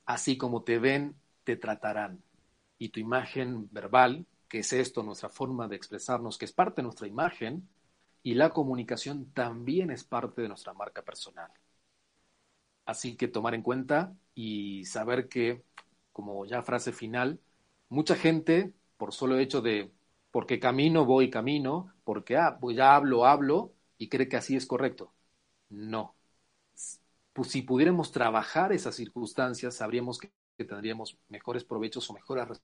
[0.06, 2.24] así como te ven, te tratarán.
[2.78, 6.84] Y tu imagen verbal, que es esto, nuestra forma de expresarnos, que es parte de
[6.84, 7.68] nuestra imagen,
[8.24, 11.52] y la comunicación también es parte de nuestra marca personal.
[12.86, 15.64] Así que tomar en cuenta y saber que,
[16.14, 17.40] como ya frase final,
[17.90, 19.92] mucha gente, por solo hecho de
[20.32, 24.66] porque camino, voy camino, porque ah, pues ya hablo, hablo y cree que así es
[24.66, 25.14] correcto.
[25.70, 26.16] No.
[27.34, 32.62] Pues si pudiéramos trabajar esas circunstancias, sabríamos que, tendríamos mejores provechos o mejores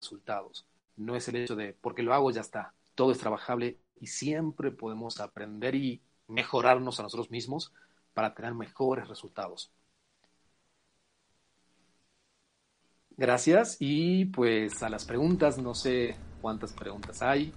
[0.00, 0.66] resultados.
[1.00, 2.74] No es el hecho de, porque lo hago, ya está.
[2.94, 7.72] Todo es trabajable y siempre podemos aprender y mejorarnos a nosotros mismos
[8.12, 9.72] para tener mejores resultados.
[13.16, 17.52] Gracias y pues a las preguntas, no sé cuántas preguntas hay,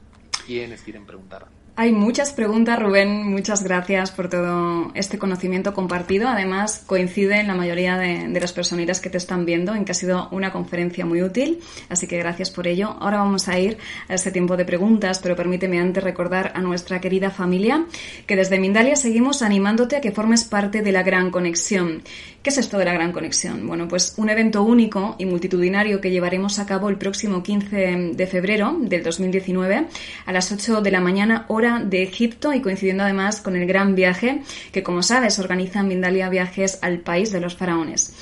[0.46, 1.63] quiénes quieren preguntar.
[1.76, 3.32] Hay muchas preguntas, Rubén.
[3.32, 6.28] Muchas gracias por todo este conocimiento compartido.
[6.28, 9.96] Además, coincide en la mayoría de, las personitas que te están viendo en que ha
[9.96, 11.62] sido una conferencia muy útil.
[11.90, 12.96] Así que gracias por ello.
[13.00, 17.02] Ahora vamos a ir a este tiempo de preguntas, pero permíteme antes recordar a nuestra
[17.02, 17.88] querida familia
[18.28, 22.04] que desde Mindalia seguimos animándote a que formes parte de la gran conexión.
[22.44, 23.66] ¿Qué es esto de la gran conexión?
[23.66, 28.28] Bueno, pues un evento único y multitudinario que llevaremos a cabo el próximo 15 de
[28.28, 29.88] febrero del 2019
[30.26, 33.96] a las 8 de la mañana hora de Egipto y coincidiendo además con el gran
[33.96, 34.42] viaje
[34.74, 38.14] que, como sabes, organiza Mindalia Viajes al país de los faraones.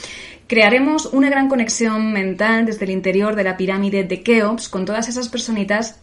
[0.45, 5.10] Crearemos una gran conexión mental desde el interior de la pirámide de Keops con todas
[5.10, 5.99] esas personitas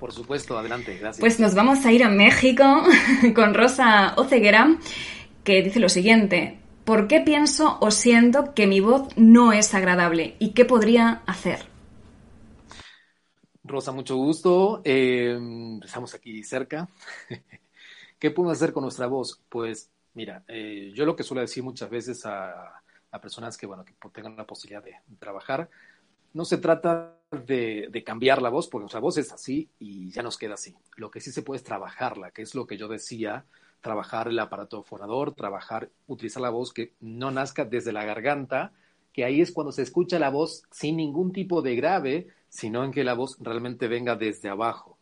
[0.00, 1.20] Por supuesto, adelante, gracias.
[1.20, 2.64] Pues nos vamos a ir a México
[3.34, 4.78] con Rosa Oceguera,
[5.44, 6.58] que dice lo siguiente.
[6.84, 10.36] ¿Por qué pienso o siento que mi voz no es agradable?
[10.38, 11.60] ¿Y qué podría hacer?
[13.62, 14.80] Rosa, mucho gusto.
[14.84, 15.38] Eh,
[15.84, 16.88] estamos aquí cerca.
[18.18, 19.38] ¿Qué podemos hacer con nuestra voz?
[19.50, 22.82] Pues mira, eh, yo lo que suelo decir muchas veces a,
[23.20, 25.68] personas que, bueno, que tengan la posibilidad de trabajar,
[26.32, 30.38] no se trata de, cambiar la voz, porque nuestra voz es así y ya nos
[30.38, 30.74] queda así.
[30.96, 33.44] Lo que sí se puede es trabajarla, que es lo que yo decía,
[33.80, 38.72] trabajar el aparato fonador, trabajar, utilizar la voz que no nazca desde la garganta,
[39.12, 42.90] que ahí es cuando se escucha la voz sin ningún tipo de grave, sino en
[42.90, 44.98] que la voz realmente venga desde abajo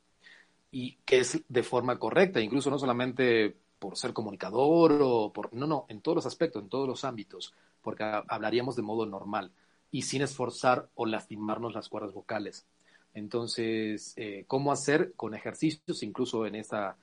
[0.71, 5.67] y que es de forma correcta, incluso no solamente por ser comunicador o por, no,
[5.67, 9.51] no, en todos los aspectos, en todos los ámbitos, porque hablaríamos de modo normal
[9.91, 12.67] y sin esforzar o lastimarnos las cuerdas vocales.
[13.15, 16.03] Entonces, eh, ¿cómo hacer con ejercicios?
[16.03, 16.97] Incluso en esta,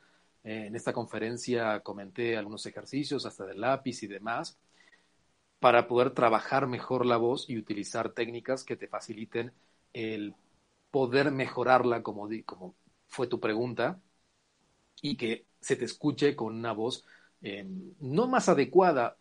[0.43, 4.57] eh, en esta conferencia comenté algunos ejercicios, hasta de lápiz y demás,
[5.59, 9.51] para poder trabajar mejor la voz y utilizar técnicas que te faciliten
[9.93, 10.35] el
[10.91, 12.75] poder mejorarla, como, como
[13.07, 13.99] fue tu pregunta,
[15.01, 17.05] y que se te escuche con una voz
[17.41, 17.65] eh,
[17.99, 19.17] no más adecuada,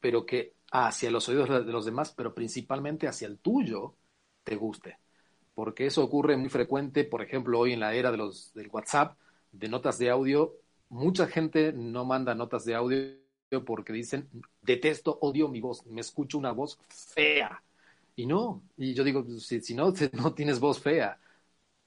[0.00, 3.94] pero que hacia los oídos de los demás, pero principalmente hacia el tuyo,
[4.44, 4.98] te guste.
[5.54, 9.18] Porque eso ocurre muy frecuente, por ejemplo, hoy en la era de los, del WhatsApp,
[9.52, 10.54] de notas de audio,
[10.88, 13.18] mucha gente no manda notas de audio
[13.64, 14.28] porque dicen,
[14.62, 17.62] detesto, odio mi voz, me escucho una voz fea.
[18.14, 21.18] Y no, y yo digo, si, no, no tienes voz fea,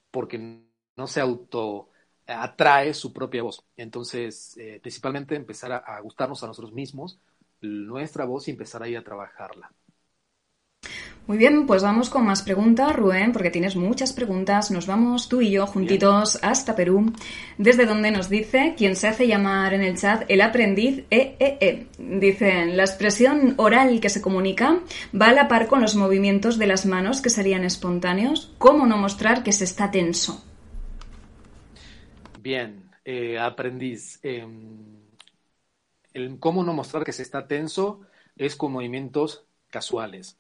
[0.10, 0.64] porque
[0.96, 1.90] no se auto
[2.26, 3.64] atrae su propia voz.
[3.76, 7.20] Entonces, eh, principalmente empezar a, gustarnos a nosotros mismos,
[7.62, 9.72] nuestra voz y empezar ahí a trabajarla.
[11.28, 14.72] Muy bien, pues vamos con más preguntas, Rubén, porque tienes muchas preguntas.
[14.72, 17.14] Nos vamos tú y yo juntitos hasta Perú,
[17.60, 21.38] desde donde nos dice quien se hace llamar en el chat el aprendiz EEE.
[21.40, 21.88] E e.
[22.20, 24.80] Dicen, la expresión oral que se comunica
[25.14, 28.54] va a la par con los movimientos de las manos que serían espontáneos.
[28.58, 30.44] ¿Cómo no mostrar que se está tenso?
[32.42, 34.20] Bien, eh, aprendiz.
[34.24, 34.91] Em,
[36.40, 38.02] cómo no mostrar que se está tenso
[38.36, 40.38] es con movimientos casuales.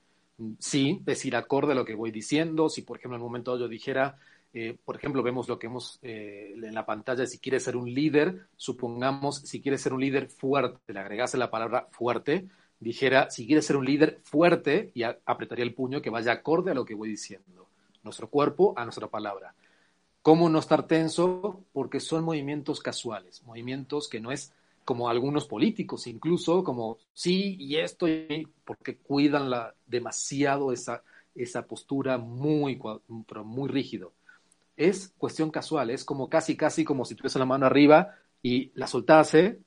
[0.60, 2.70] Sí, decir acorde a lo que voy diciendo.
[2.70, 4.18] Si, por ejemplo, en un momento yo dijera,
[4.54, 7.94] eh, por ejemplo, vemos lo que hemos eh, en la pantalla, si quieres ser un
[7.94, 12.48] líder, supongamos, si quieres ser un líder fuerte, le agregase la palabra fuerte,
[12.80, 16.74] dijera, si quieres ser un líder fuerte, y apretaría el puño que vaya acorde a
[16.74, 17.68] lo que voy diciendo.
[18.04, 19.54] Nuestro cuerpo a nuestra palabra.
[20.22, 21.64] ¿Cómo no estar tenso?
[21.72, 24.54] Porque son movimientos casuales, movimientos que no es
[24.92, 28.08] como algunos políticos, incluso como sí y esto,
[28.66, 31.02] porque cuidan la, demasiado esa,
[31.34, 32.78] esa postura muy,
[33.26, 34.12] pero muy rígido.
[34.76, 38.86] Es cuestión casual, es como casi, casi como si tuviese la mano arriba y la
[38.86, 39.60] soltase,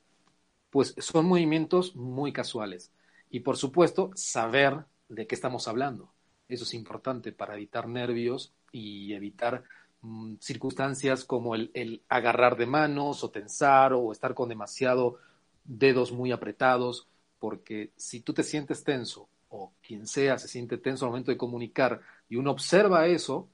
[0.69, 2.91] pues son movimientos muy casuales.
[3.31, 6.11] Y por supuesto, saber de qué estamos hablando.
[6.47, 9.63] Eso es importante para evitar nervios y evitar
[10.05, 15.17] Mm, circunstancias como el, agarrar de manos o tensar o estar con demasiado
[15.63, 17.07] dedos muy apretados,
[17.39, 21.37] porque si tú te sientes tenso o quien sea se siente tenso al momento de
[21.37, 23.49] comunicar y uno observa eso,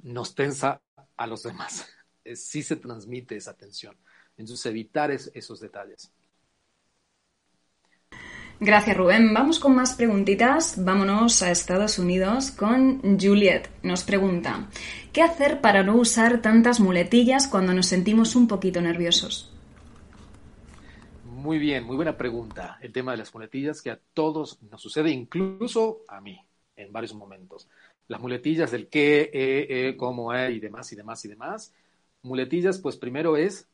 [0.00, 0.82] nos tensa
[1.16, 1.88] a los demás.
[2.34, 3.96] Sí se transmite esa tensión.
[4.36, 6.12] Entonces evitar esos detalles.
[8.60, 9.32] Gracias, Rubén.
[9.32, 10.84] Vamos con más preguntitas.
[10.84, 13.68] Vámonos a Estados Unidos con Juliet.
[13.84, 14.68] Nos pregunta,
[15.12, 19.54] ¿qué hacer para no usar tantas muletillas cuando nos sentimos un poquito nerviosos?
[21.22, 22.78] Muy bien, muy buena pregunta.
[22.80, 26.44] El tema de las muletillas que a todos nos sucede, incluso a mí,
[26.74, 27.68] en varios momentos.
[28.08, 31.72] Las muletillas del qué, e, e, cómo, e y demás y demás y demás.
[32.22, 33.68] Muletillas, pues primero es,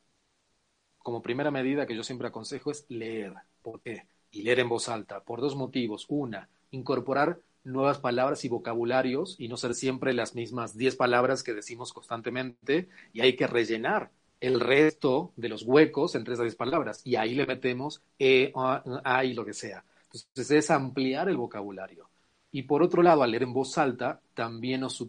[0.98, 3.32] como primera medida que yo siempre aconsejo, es leer.
[3.62, 4.06] ¿Por qué?
[4.34, 6.06] Y leer en voz alta, por dos motivos.
[6.08, 11.54] Una, incorporar nuevas palabras y vocabularios y no ser siempre las mismas diez palabras que
[11.54, 14.10] decimos constantemente y hay que rellenar
[14.40, 19.24] el resto de los huecos entre esas diez palabras y ahí le metemos e, a,
[19.24, 19.84] y lo que sea.
[20.12, 22.08] Entonces es ampliar el vocabulario.
[22.52, 25.02] Y por otro lado, al leer en voz alta también nos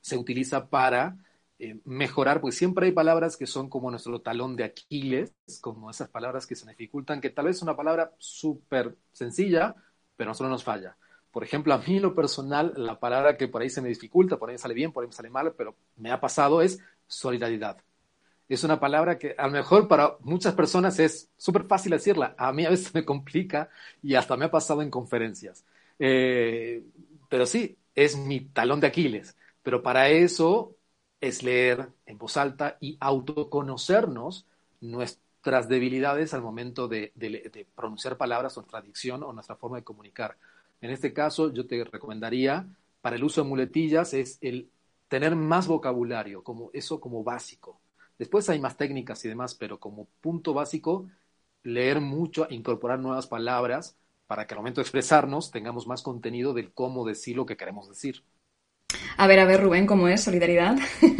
[0.00, 1.16] se utiliza para
[1.58, 6.08] eh, mejorar, pues siempre hay palabras que son como nuestro talón de Aquiles, como esas
[6.08, 9.74] palabras que se dificultan, que tal vez es una palabra súper sencilla,
[10.16, 10.96] pero no solo nos falla.
[11.32, 14.50] Por ejemplo, a mí lo personal, la palabra que por ahí se me dificulta, por
[14.50, 17.78] ahí sale bien, por ahí sale mal, pero me ha pasado es solidaridad.
[18.48, 22.34] Es una palabra que a lo mejor para muchas personas es súper fácil decirla.
[22.38, 23.68] A mí a veces me complica
[24.02, 25.64] y hasta me ha pasado en conferencias.
[25.98, 26.82] Eh,
[27.28, 29.36] pero sí, es mi talón de Aquiles.
[29.62, 30.77] Pero para eso
[31.20, 34.46] es leer en voz alta y autoconocernos
[34.80, 37.12] nuestras debilidades al momento de,
[37.74, 40.36] pronunciar palabras, nuestra dicción o nuestra forma de comunicar.
[40.80, 42.66] En este caso, yo te recomendaría,
[43.00, 44.68] para el uso de muletillas, es el
[45.08, 47.80] tener más vocabulario, como eso como básico.
[48.18, 51.08] Después hay más técnicas y demás, pero como punto básico,
[51.62, 53.96] leer mucho, incorporar nuevas palabras
[54.26, 57.88] para que al momento de expresarnos tengamos más contenido del cómo decir lo que queremos
[57.88, 58.22] decir.
[59.18, 60.78] A ver, a ver, Rubén, ¿cómo es solidaridad?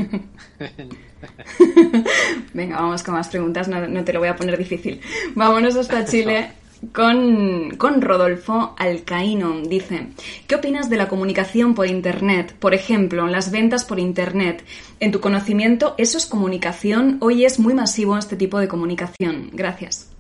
[2.55, 5.01] Venga, vamos con más preguntas, no, te lo voy a poner difícil.
[5.35, 6.53] Vámonos hasta Chile.
[6.93, 9.63] Con, con, Rodolfo Alcaíno.
[9.63, 10.11] Dice,
[10.47, 12.55] ¿qué opinas de la comunicación por Internet?
[12.57, 14.65] Por ejemplo, las ventas por Internet.
[15.01, 17.19] En tu conocimiento, ¿eso es comunicación?
[17.21, 19.51] Hoy es muy masivo este tipo de comunicación.
[19.53, 20.15] Gracias.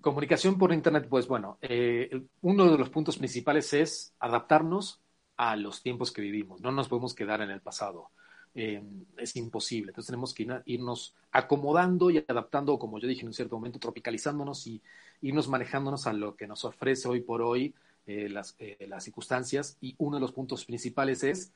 [0.00, 5.03] Comunicación por Internet, pues bueno, eh, uno de los puntos principales es adaptarnos
[5.36, 6.60] a los tiempos que vivimos.
[6.60, 8.10] No nos podemos quedar en el pasado.
[8.54, 8.82] Eh,
[9.16, 9.90] es imposible.
[9.90, 14.66] Entonces tenemos que irnos acomodando y adaptando, como yo dije en un cierto momento, tropicalizándonos
[14.66, 14.80] y
[15.22, 17.74] irnos manejándonos a lo que nos ofrece hoy por hoy
[18.06, 19.76] eh, las, eh, las circunstancias.
[19.80, 21.52] Y uno de los puntos principales es,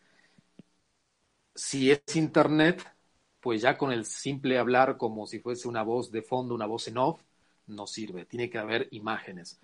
[1.54, 2.84] si es Internet,
[3.40, 6.88] pues ya con el simple hablar como si fuese una voz de fondo, una voz
[6.88, 7.22] en off,
[7.66, 8.24] no sirve.
[8.24, 9.60] Tiene que haber imágenes.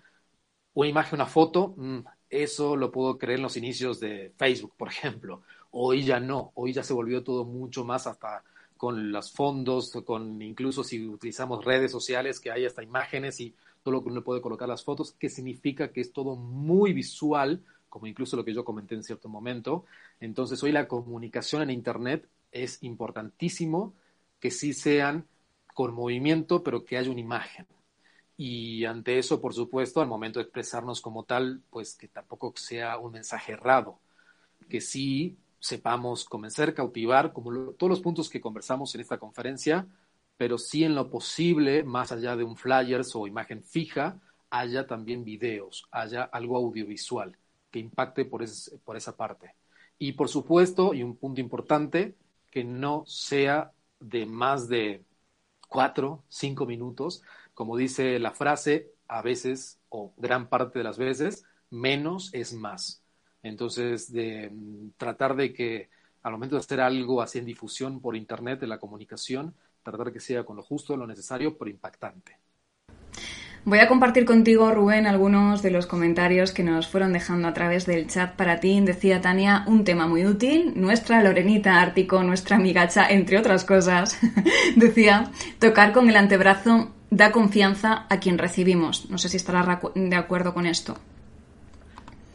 [0.73, 1.99] Una imagen, una foto, mm,
[2.29, 5.41] eso lo puedo creer en los inicios de Facebook, por ejemplo.
[5.71, 8.43] Hoy ya no, hoy ya se volvió todo mucho más hasta
[8.77, 13.53] con los fondos, con incluso si utilizamos redes sociales, que hay hasta imágenes y
[13.83, 17.63] todo lo que uno puede colocar las fotos, que significa que es todo muy visual,
[17.89, 19.85] como incluso lo que yo comenté en cierto momento.
[20.19, 23.93] Entonces hoy la comunicación en Internet es importantísimo
[24.39, 25.25] que sí sean
[25.73, 27.65] con movimiento, pero que haya una imagen.
[28.37, 32.97] Y ante eso, por supuesto, al momento de expresarnos como tal, pues que tampoco sea
[32.97, 33.99] un mensaje errado,
[34.69, 39.87] que sí sepamos convencer, cautivar, como todos los puntos que conversamos en esta conferencia,
[40.37, 44.19] pero sí en lo posible, más allá de un flyers o imagen fija,
[44.49, 47.37] haya también videos, haya algo audiovisual
[47.71, 48.43] que impacte por,
[48.83, 49.55] por esa parte.
[49.97, 52.15] Y por supuesto, y un punto importante,
[52.51, 55.03] que no sea de más de
[55.75, 57.21] cuatro, cinco minutos,
[57.53, 63.03] como dice la frase, a veces o gran parte de las veces, menos es más.
[63.43, 65.89] Entonces, de mm, tratar de que
[66.23, 69.53] al momento de hacer algo así en difusión por Internet, de la comunicación,
[69.83, 72.39] tratar que sea con lo justo, lo necesario, pero impactante.
[73.65, 77.87] Voy a compartir contigo, Rubén, algunos de los comentarios que nos fueron dejando a través
[77.87, 78.79] del chat para ti.
[78.81, 80.73] Decía Tania, un tema muy útil.
[80.75, 84.19] Nuestra Lorenita Ártico, nuestra amigacha, entre otras cosas,
[84.75, 89.09] decía, tocar con el antebrazo da confianza a quien recibimos.
[89.09, 90.95] No sé si estarás de acuerdo con esto.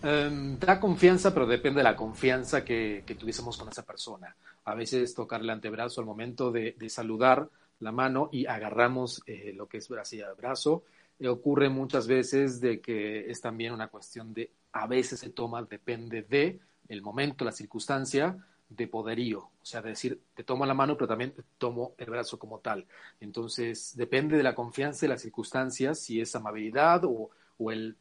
[0.02, 4.34] Em, da confianza, pero depende de la confianza que, tuviésemos con esa persona.
[4.64, 9.68] A veces tocar el antebrazo al momento de, saludar la mano y agarramos eh, lo
[9.68, 10.82] que es brazo y brazo.
[11.20, 15.62] Eh, ocurre muchas veces de que es también una cuestión de, a veces se toma,
[15.62, 18.36] depende de el momento, la circunstancia,
[18.70, 22.08] de poderío, o sea, de decir, te tomo la mano, pero también te tomo el
[22.08, 22.86] brazo como tal.
[23.20, 27.30] Entonces, depende de la confianza y las circunstancias, si es amabilidad o,
[27.70, 27.96] el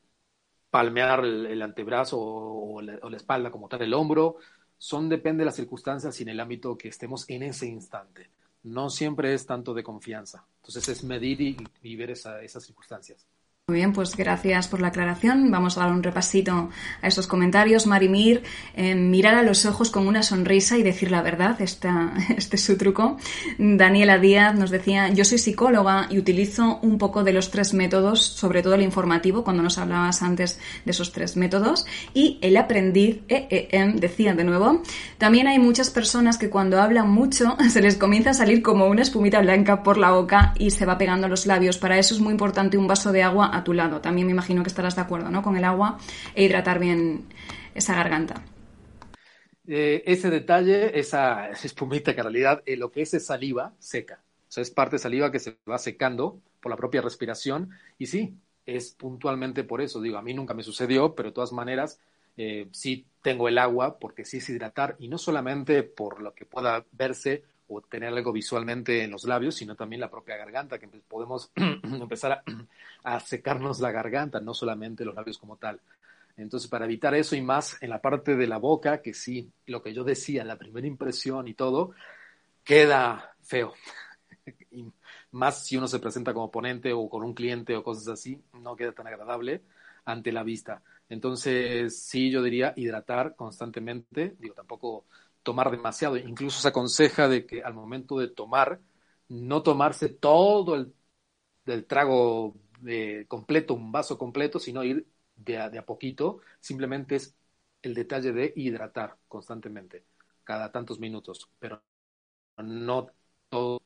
[0.69, 4.37] palmear el, antebrazo o, la, espalda como tal, el hombro,
[4.77, 8.29] son depende de las circunstancias y en el ámbito que estemos en ese instante.
[8.63, 10.45] No siempre es tanto de confianza.
[10.57, 11.41] Entonces, es medir
[11.81, 13.25] y, ver esas circunstancias.
[13.69, 15.51] Muy bien, pues gracias por la aclaración.
[15.51, 16.71] Vamos a dar un repasito
[17.03, 17.85] a estos comentarios.
[17.85, 18.41] Marimir,
[18.73, 22.63] eh, mirar a los ojos con una sonrisa y decir la verdad, esta, este es
[22.63, 23.17] su truco.
[23.59, 28.25] Daniela Díaz nos decía, yo soy psicóloga y utilizo un poco de los tres métodos,
[28.25, 31.85] sobre todo el informativo, cuando nos hablabas antes de esos tres métodos.
[32.15, 34.81] Y el aprendiz, EEM, decía de nuevo,
[35.19, 39.03] también hay muchas personas que cuando hablan mucho se les comienza a salir como una
[39.03, 41.77] espumita blanca por la boca y se va pegando a los labios.
[41.77, 44.01] Para eso es muy importante un vaso de agua tu lado.
[44.01, 45.41] También me imagino que estarás de acuerdo, ¿no?
[45.41, 45.97] Con el agua
[46.35, 47.25] e hidratar bien
[47.75, 48.43] esa garganta.
[49.67, 54.23] Eh, ese detalle, esa, espumita que en realidad eh, lo que es es saliva seca.
[54.47, 57.69] O sea, es parte de saliva que se va secando por la propia respiración.
[57.97, 58.35] Y sí,
[58.65, 60.01] es puntualmente por eso.
[60.01, 61.99] Digo, a mí nunca me sucedió, pero de todas maneras
[62.37, 66.45] eh, sí tengo el agua porque sí es hidratar y no solamente por lo que
[66.45, 70.87] pueda verse o tener algo visualmente en los labios, sino también la propia garganta, que
[70.87, 72.43] podemos empezar
[73.03, 75.79] a, secarnos la garganta, no solamente los labios como tal.
[76.35, 79.83] Entonces, para evitar eso y más en la parte de la boca, que sí, lo
[79.83, 81.91] que yo decía, la primera impresión y todo,
[82.63, 83.73] queda feo.
[85.31, 88.75] más si uno se presenta como ponente o con un cliente o cosas así, no
[88.75, 89.61] queda tan agradable
[90.05, 90.81] ante la vista.
[91.07, 95.05] Entonces, sí, yo diría hidratar constantemente, digo, tampoco
[95.49, 96.15] tomar demasiado.
[96.17, 98.79] Incluso se aconseja de que al momento de tomar,
[99.29, 105.79] no tomarse todo el trago de completo, un vaso completo, sino ir de a, de
[105.79, 106.41] a poquito.
[106.59, 107.35] Simplemente es
[107.81, 110.05] el detalle de hidratar constantemente,
[110.43, 111.81] cada tantos minutos, pero
[112.57, 113.07] no
[113.49, 113.81] todo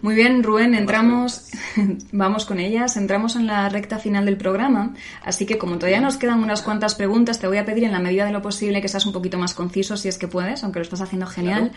[0.00, 1.50] Muy bien, Rubén, entramos,
[2.12, 4.94] vamos con ellas, entramos en la recta final del programa,
[5.24, 7.98] así que como todavía nos quedan unas cuantas preguntas, te voy a pedir en la
[7.98, 10.78] medida de lo posible que seas un poquito más conciso si es que puedes, aunque
[10.78, 11.72] lo estás haciendo genial,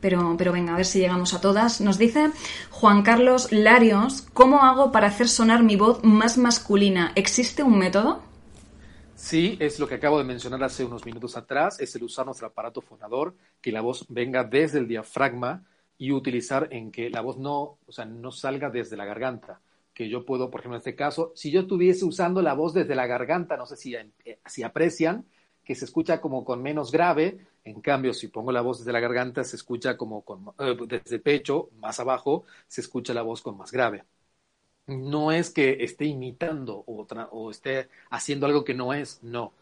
[0.00, 1.80] pero, pero venga, a ver si llegamos a todas.
[1.80, 2.30] Nos dice
[2.70, 7.10] Juan Carlos Larios, ¿cómo hago para hacer sonar mi voz más masculina?
[7.16, 8.22] ¿Existe un método?
[9.16, 12.46] Sí, es lo que acabo de mencionar hace unos minutos atrás, es el usar nuestro
[12.46, 15.64] aparato fonador, que la voz venga desde el diafragma
[15.98, 19.60] y utilizar en que la voz no, o sea, no salga desde la garganta.
[19.92, 22.94] Que yo puedo, por ejemplo, en este caso, si yo estuviese usando la voz desde
[22.96, 25.24] la garganta, no sé si, eh, si aprecian,
[25.64, 29.00] que se escucha como con menos grave, en cambio, si pongo la voz desde la
[29.00, 30.24] garganta, se escucha como
[30.58, 34.04] eh, desde pecho, más abajo, se escucha la voz con más grave
[34.86, 39.52] no es que esté imitando otra o esté haciendo algo que no es, no.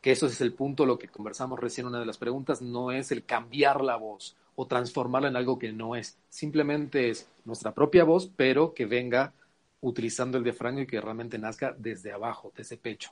[0.00, 3.12] Que eso es el punto, lo que conversamos recién una de las preguntas, no es
[3.12, 6.18] el cambiar la voz o transformarla en algo que no es.
[6.28, 9.32] Simplemente es nuestra propia voz, pero que venga
[9.80, 13.10] utilizando el diafragma y que realmente nazca desde abajo, desde pecho.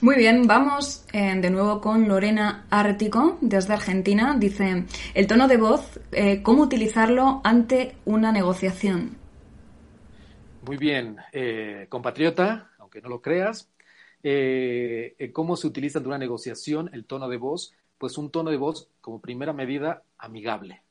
[0.00, 4.36] Muy bien, vamos eh, de nuevo con Lorena Ártico, desde Argentina.
[4.38, 9.16] Dice, el tono de voz, eh, ¿cómo utilizarlo ante una negociación?
[10.64, 13.68] Muy bien, eh, compatriota, aunque no lo creas,
[15.32, 17.74] ¿cómo se utiliza en una negociación el tono de voz?
[17.98, 20.82] Pues un tono de voz como primera medida amigable,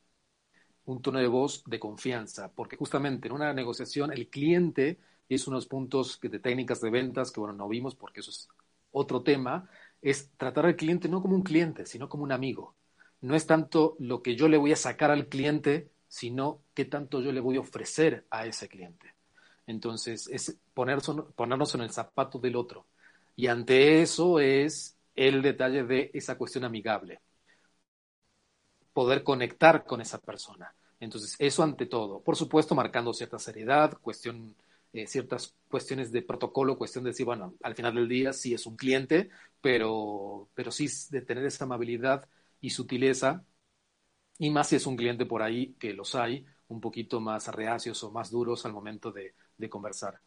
[0.84, 4.98] un tono de voz de confianza, porque justamente en una negociación el cliente,
[5.28, 8.48] y es unos puntos de técnicas de ventas que bueno, no vimos porque eso es
[8.92, 9.68] otro tema,
[10.00, 12.74] es tratar al cliente no como un cliente, sino como un amigo.
[13.20, 17.20] No es tanto lo que yo le voy a sacar al cliente, sino qué tanto
[17.20, 19.14] yo le voy a ofrecer a ese cliente.
[19.66, 22.86] Entonces, es ponernos en el zapato del otro.
[23.36, 27.20] Y ante eso es el detalle de esa cuestión amigable.
[28.92, 30.74] Poder conectar con esa persona.
[31.00, 32.20] Entonces, eso ante todo.
[32.22, 34.56] Por supuesto, marcando cierta seriedad, cuestión,
[34.92, 38.66] eh, ciertas cuestiones de protocolo, cuestión de decir, bueno, al final del día sí es
[38.66, 42.28] un cliente, pero, pero sí de tener esa amabilidad
[42.60, 43.44] y sutileza.
[44.38, 48.02] Y más si es un cliente por ahí, que los hay, un poquito más reacios
[48.04, 50.20] o más duros al momento de, de conversar.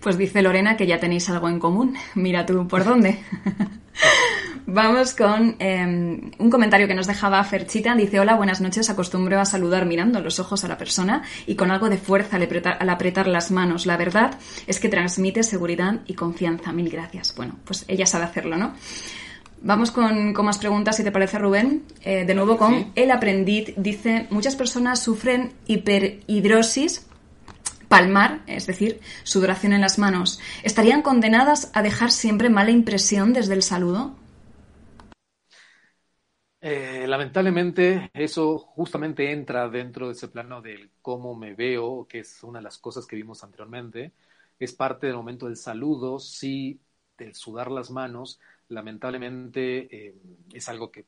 [0.00, 1.94] Pues dice Lorena que ya tenéis algo en común.
[2.14, 3.18] Mira tú por dónde.
[4.66, 7.94] Vamos con em, un comentario que nos dejaba Ferchita.
[7.94, 8.88] Dice, hola, buenas noches.
[8.88, 12.44] Acostumbro a saludar mirando los ojos a la persona y con algo de fuerza al
[12.44, 13.84] apretar, al apretar, las manos.
[13.84, 16.72] La verdad es que transmite seguridad y confianza.
[16.72, 17.34] Mil gracias.
[17.34, 18.74] Bueno, pues ella sabe hacerlo, ¿no?
[19.62, 21.82] Vamos con, más preguntas, si te parece, Rubén.
[22.02, 23.74] Eh, de nuevo con el aprendiz.
[23.76, 27.09] Dice, muchas personas sufren hiperhidrosis
[27.90, 33.54] palmar, es decir, sudoración en las manos, ¿estarían condenadas a dejar siempre mala impresión desde
[33.54, 34.14] el saludo?
[36.60, 42.44] Eh, lamentablemente eso justamente entra dentro de ese plano del cómo me veo, que es
[42.44, 44.12] una de las cosas que vimos anteriormente.
[44.56, 46.80] Es parte del momento del saludo, sí,
[47.18, 48.38] del sudar las manos.
[48.68, 50.14] Lamentablemente eh,
[50.52, 51.06] es algo que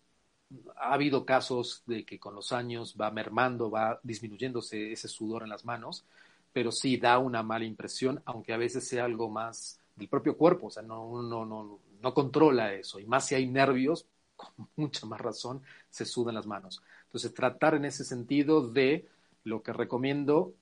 [0.76, 5.50] ha habido casos de que con los años va mermando, va disminuyéndose ese sudor en
[5.50, 6.04] las manos
[6.52, 10.66] pero sí da una mala impresión, aunque a veces sea algo más del propio cuerpo,
[10.68, 15.06] o sea, no, no, no, no controla eso, y más si hay nervios, con mucha
[15.06, 16.82] más razón, se sudan las manos.
[17.04, 19.08] Entonces, tratar en ese sentido de,
[19.44, 20.54] lo que recomiendo,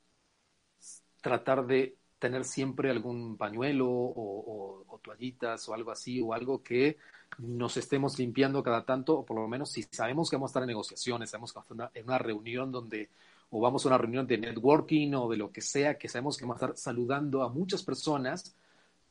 [1.21, 6.99] tratar de tener siempre algún pañuelo o, toallitas o algo así, o algo que
[7.39, 10.63] nos estemos limpiando cada tanto, o por lo menos si sabemos que vamos a estar
[10.63, 13.09] en negociaciones, sabemos que vamos a estar en una reunión donde
[13.51, 16.45] o vamos a una reunión de networking o de lo que sea, que sabemos que
[16.45, 18.55] vamos a estar saludando a muchas personas,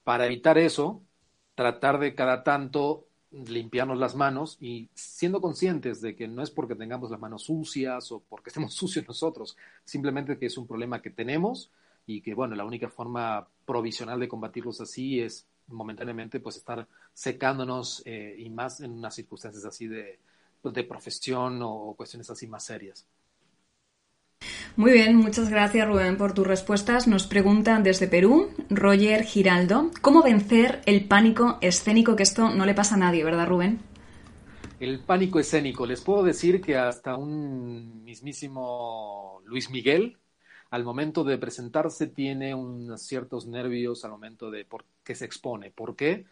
[0.03, 1.03] para evitar eso,
[1.55, 6.75] tratar de cada tanto limpiarnos las manos y siendo conscientes de que no es porque
[6.75, 11.09] tengamos las manos sucias o porque estemos sucios nosotros, simplemente que es un problema que
[11.11, 11.71] tenemos
[12.05, 18.01] y que, bueno, la única forma provisional de combatirlos así es momentáneamente pues estar secándonos
[18.05, 20.19] eh, y más en unas circunstancias así de,
[20.63, 23.05] de profesión o cuestiones así más serias.
[24.79, 27.05] Muy bien, muchas gracias Rubén por tus respuestas.
[27.05, 32.15] Nos preguntan desde Perú, Roger Giraldo, ¿cómo vencer el pánico escénico?
[32.15, 33.81] Que esto no le pasa a nadie, ¿verdad Rubén?
[34.79, 35.85] El pánico escénico.
[35.85, 40.17] Les puedo decir que hasta un mismísimo Luis Miguel,
[40.69, 45.71] al momento de presentarse, tiene unos ciertos nervios al momento de por qué se expone.
[45.71, 46.25] ¿Por qué?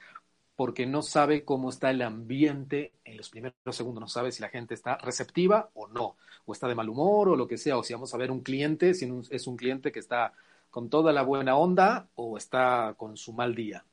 [0.58, 4.50] Porque no sabe cómo está el ambiente en los primeros segundos, no sabe si la
[4.50, 7.84] gente está receptiva o no, o está de mal humor o lo que sea, o
[7.84, 10.34] si vamos a ver un cliente, si es un cliente que está
[10.72, 13.86] con toda la buena onda o está con su mal día.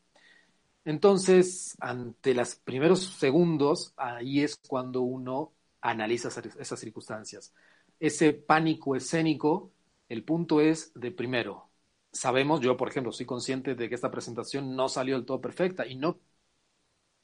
[0.84, 7.52] Entonces, ante los primeros segundos, ahí es cuando uno analiza esas circunstancias.
[8.00, 9.72] ese pánico escénico,
[10.08, 11.70] el punto es de primero,
[12.12, 15.86] sabemos, yo por ejemplo, soy consciente de que esta presentación no salió del todo perfecta
[15.86, 16.18] y no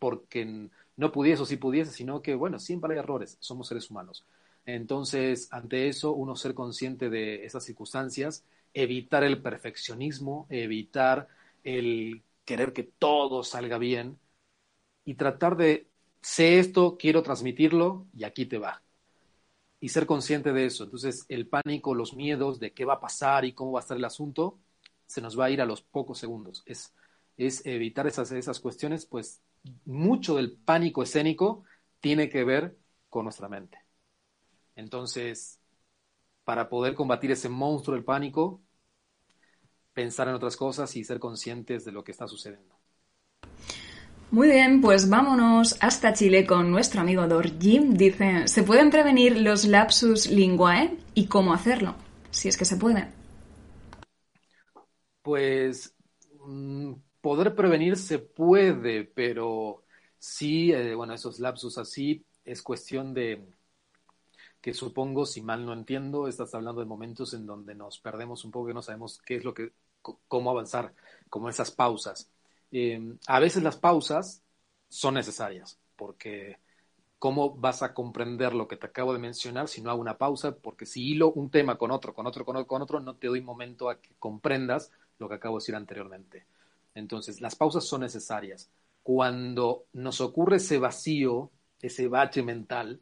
[0.00, 4.26] porque no pudiese o sí pudiese, sino que, bueno, siempre hay errores, somos seres humanos.
[4.66, 8.44] Entonces, ante eso, uno ser consciente de esas circunstancias,
[8.74, 11.28] evitar el perfeccionismo, evitar
[11.64, 14.18] el querer que todo salga bien
[15.04, 15.88] y tratar de,
[16.22, 18.82] sé esto, quiero transmitirlo y aquí te va.
[19.80, 20.84] Y ser consciente de eso.
[20.84, 23.96] Entonces, el pánico, los miedos de qué va a pasar y cómo va a estar
[23.96, 24.58] el asunto,
[25.06, 26.62] se nos va a ir a los pocos segundos.
[26.66, 26.94] Es,
[27.36, 29.40] es evitar esas, esas cuestiones, pues
[29.84, 31.64] mucho del pánico escénico
[32.00, 33.78] tiene que ver con nuestra mente.
[34.76, 35.60] Entonces,
[36.44, 38.62] para poder combatir ese monstruo del pánico,
[39.92, 42.80] pensar en otras cosas y ser conscientes de lo que está sucediendo.
[44.30, 47.80] Muy bien, pues vámonos hasta Chile con nuestro amigo Dorji.
[47.88, 51.96] Dice, ¿se pueden prevenir los lapsus linguae y cómo hacerlo?
[52.30, 53.08] Si es que se puede.
[55.22, 55.94] Pues
[56.46, 59.84] mm, poder prevenir se puede, pero
[60.18, 63.46] sí, eh, bueno, esos lapsus así es cuestión de
[64.60, 68.50] que supongo, si mal no entiendo, estás hablando de momentos en donde nos perdemos un
[68.50, 69.72] poco y no sabemos qué es lo que,
[70.28, 70.94] cómo avanzar,
[71.28, 72.30] como esas pausas.
[72.70, 74.42] Em, a veces las pausas
[74.88, 76.58] son necesarias, porque
[77.18, 80.56] ¿cómo vas a comprender lo que te acabo de mencionar si no hago una pausa?
[80.56, 83.28] Porque si hilo un tema con otro, con otro, con otro, con otro, no te
[83.28, 86.46] doy momento a que comprendas lo que acabo de decir anteriormente.
[86.94, 88.70] Entonces, las pausas son necesarias.
[89.02, 93.00] Cuando nos ocurre ese vacío, ese bache mental,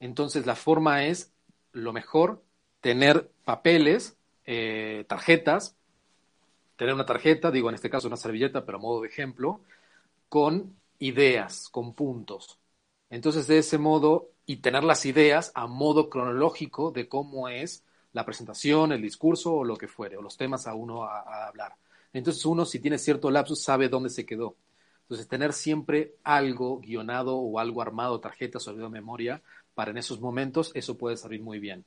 [0.00, 1.32] entonces la forma es,
[1.72, 2.42] lo mejor,
[2.80, 4.16] tener papeles,
[4.46, 5.76] eh, tarjetas,
[6.76, 9.60] tener una tarjeta, digo en este caso una servilleta, pero a modo de ejemplo,
[10.28, 12.58] con ideas, con puntos.
[13.10, 18.24] Entonces, de ese modo, y tener las ideas a modo cronológico de cómo es la
[18.24, 21.74] presentación, el discurso o lo que fuere, o los temas a uno a, hablar.
[22.12, 24.56] Entonces, uno, si tiene cierto lapsus, sabe dónde se quedó.
[25.02, 29.42] Entonces, tener siempre algo guionado o algo armado, tarjetas o de memoria,
[29.74, 31.84] para en esos momentos, eso puede servir muy bien.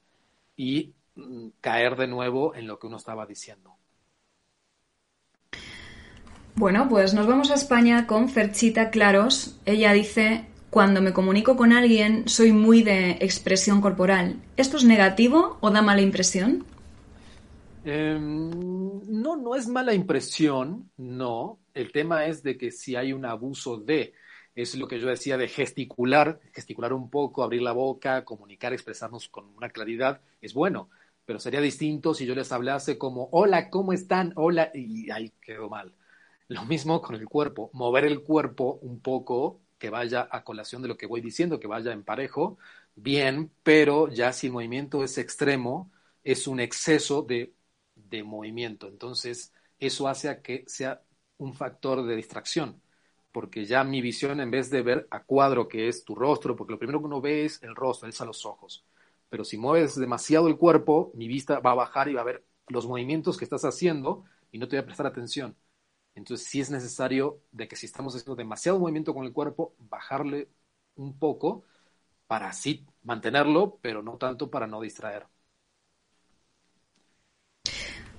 [0.56, 3.76] Y mm, caer de nuevo en lo que uno estaba diciendo.
[6.56, 9.58] Bueno, pues nos vamos a España con Ferchita Claros.
[9.66, 14.36] Ella dice, cuando me comunico con alguien soy muy de expresión corporal.
[14.58, 16.66] ¿Esto es negativo o da mala impresión?
[17.84, 18.50] Em,
[19.08, 21.60] no, no es mala impresión, no.
[21.74, 24.14] El tema es de que si hay un abuso de,
[24.56, 29.30] es lo que yo decía de gesticular, gesticular un poco, abrir la boca, comunicar, expresarnos
[29.30, 30.90] con una claridad, es bueno.
[31.26, 34.34] Pero sería distinto si yo les hablase como, hola, ¿cómo están?
[34.36, 35.94] Hola, y ahí quedó mal.
[36.48, 40.88] Lo mismo con el cuerpo, mover el cuerpo un poco, que vaya a colación de
[40.90, 42.58] lo que voy diciendo, que vaya en parejo,
[42.96, 45.90] bien, pero ya si el movimiento es extremo,
[46.24, 47.54] es un exceso de,
[48.12, 48.88] de movimiento.
[48.90, 51.04] Entonces, eso hace que sea
[51.38, 52.82] un factor de distracción,
[53.32, 56.74] porque ya mi visión, en vez de ver a cuadro, que es tu rostro, porque
[56.74, 58.86] lo primero que uno ve es el rostro, es a los ojos.
[59.30, 62.46] Pero si mueves demasiado el cuerpo, mi vista va a bajar y va a ver
[62.68, 65.56] los movimientos que estás haciendo y no te voy a prestar atención.
[66.16, 70.50] Entonces sí es necesario de que si estamos haciendo demasiado movimiento con el cuerpo, bajarle
[70.96, 71.64] un poco
[72.28, 75.28] para así mantenerlo, pero no tanto para no distraer.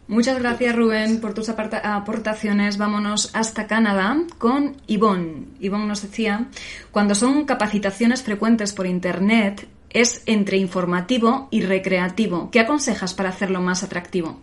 [0.09, 2.77] Muchas gracias Rubén por tus aportaciones.
[2.77, 5.47] Vámonos hasta Canadá con Ivonne.
[5.61, 6.49] Ivonne nos decía,
[6.91, 12.51] cuando son capacitaciones frecuentes por Internet, es entre informativo y recreativo.
[12.51, 14.39] ¿Qué aconsejas para hacerlo más atractivo?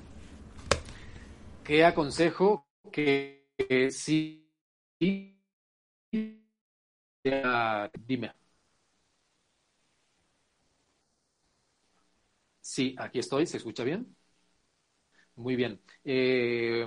[1.64, 2.68] ¿Qué aconsejo?
[2.92, 3.46] Que
[3.92, 4.50] sí.
[8.08, 8.34] dime.
[12.62, 13.46] Sí, aquí estoy.
[13.46, 14.16] ¿Se escucha bien?
[15.40, 15.80] Muy bien.
[16.04, 16.86] Eh,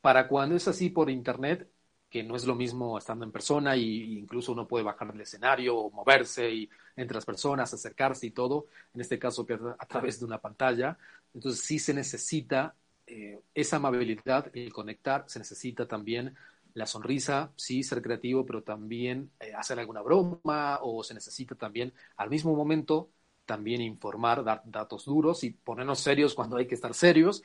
[0.00, 1.68] para cuando es así por internet,
[2.08, 5.76] que no es lo mismo estando en persona e incluso uno puede bajar del escenario
[5.76, 9.44] o moverse y entre las personas, acercarse y todo, en este caso
[9.78, 10.96] a través de una pantalla.
[11.34, 16.36] Entonces sí se necesita eh, esa amabilidad, el conectar, se necesita también
[16.74, 21.92] la sonrisa, sí, ser creativo, pero también eh, hacer alguna broma o se necesita también
[22.16, 23.10] al mismo momento
[23.46, 27.42] también informar, dar datos duros y ponernos serios cuando hay que estar serios,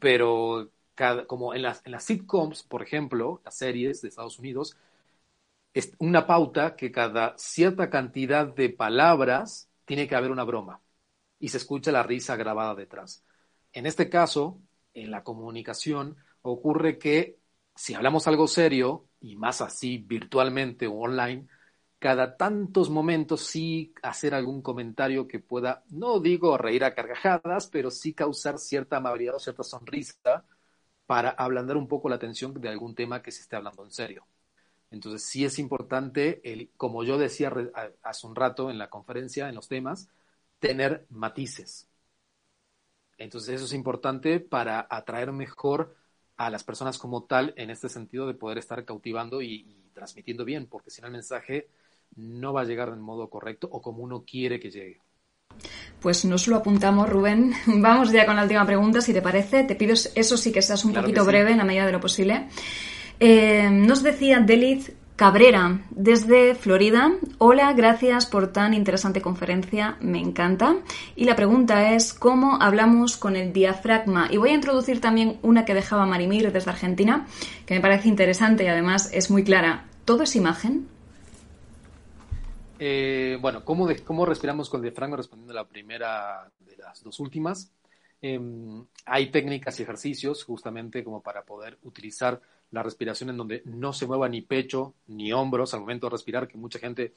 [0.00, 0.70] pero
[1.26, 4.76] como en las, en las sitcoms, por ejemplo, las series de Estados Unidos,
[5.72, 10.80] es una pauta que cada cierta cantidad de palabras tiene que haber una broma
[11.38, 13.24] y se escucha la risa grabada detrás.
[13.72, 14.60] En este caso,
[14.94, 17.38] en la comunicación, ocurre que
[17.74, 21.48] si hablamos algo serio, y más así virtualmente o online,
[22.04, 27.90] cada tantos momentos sí hacer algún comentario que pueda, no digo reír a carcajadas, pero
[27.90, 30.44] sí causar cierta amabilidad o cierta sonrisa
[31.06, 34.26] para ablandar un poco la atención de algún tema que se esté hablando en serio.
[34.90, 37.50] Entonces sí es importante, el, como yo decía
[38.02, 40.10] hace un rato en la conferencia, en los temas,
[40.58, 41.88] tener matices.
[43.16, 45.96] Entonces eso es importante para atraer mejor
[46.36, 50.44] a las personas como tal en este sentido de poder estar cautivando y, y transmitiendo
[50.44, 51.70] bien, porque si no el mensaje
[52.16, 55.00] no va a llegar en modo correcto o como uno quiere que llegue.
[56.00, 57.52] Pues nos lo apuntamos, Rubén.
[57.66, 59.64] Vamos ya con la última pregunta, si te parece.
[59.64, 62.48] Te pido eso sí que seas un poquito breve en la medida de lo posible.
[63.20, 67.12] Eh, nos decía Delit Cabrera, desde Florida.
[67.38, 70.76] Hola, gracias por tan interesante conferencia, me encanta.
[71.14, 74.26] Y la pregunta es, ¿cómo hablamos con el diafragma?
[74.30, 77.26] Y voy a introducir también una que dejaba Marimir desde Argentina,
[77.64, 79.86] que me parece interesante y además es muy clara.
[80.04, 80.88] ¿Todo es imagen?
[82.78, 85.16] Eh, bueno, ¿cómo, ¿cómo respiramos con el diafragma?
[85.16, 87.72] Respondiendo a la primera de las dos últimas.
[88.20, 93.92] Em, hay técnicas y ejercicios justamente como para poder utilizar la respiración en donde no
[93.92, 97.12] se mueva ni pecho ni hombros al momento de respirar, que mucha gente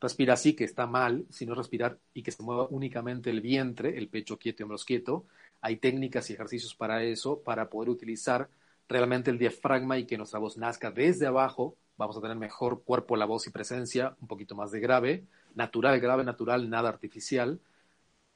[0.00, 4.08] respira así, que está mal, sino respirar y que se mueva únicamente el vientre, el
[4.08, 5.24] pecho quieto y hombros quieto.
[5.60, 8.48] Hay técnicas y ejercicios para eso, para poder utilizar
[8.88, 13.14] realmente el diafragma y que nuestra voz nazca desde abajo vamos a tener mejor cuerpo,
[13.14, 15.24] la voz y presencia, un poquito más de grave,
[15.54, 17.60] natural, grave, natural, nada artificial,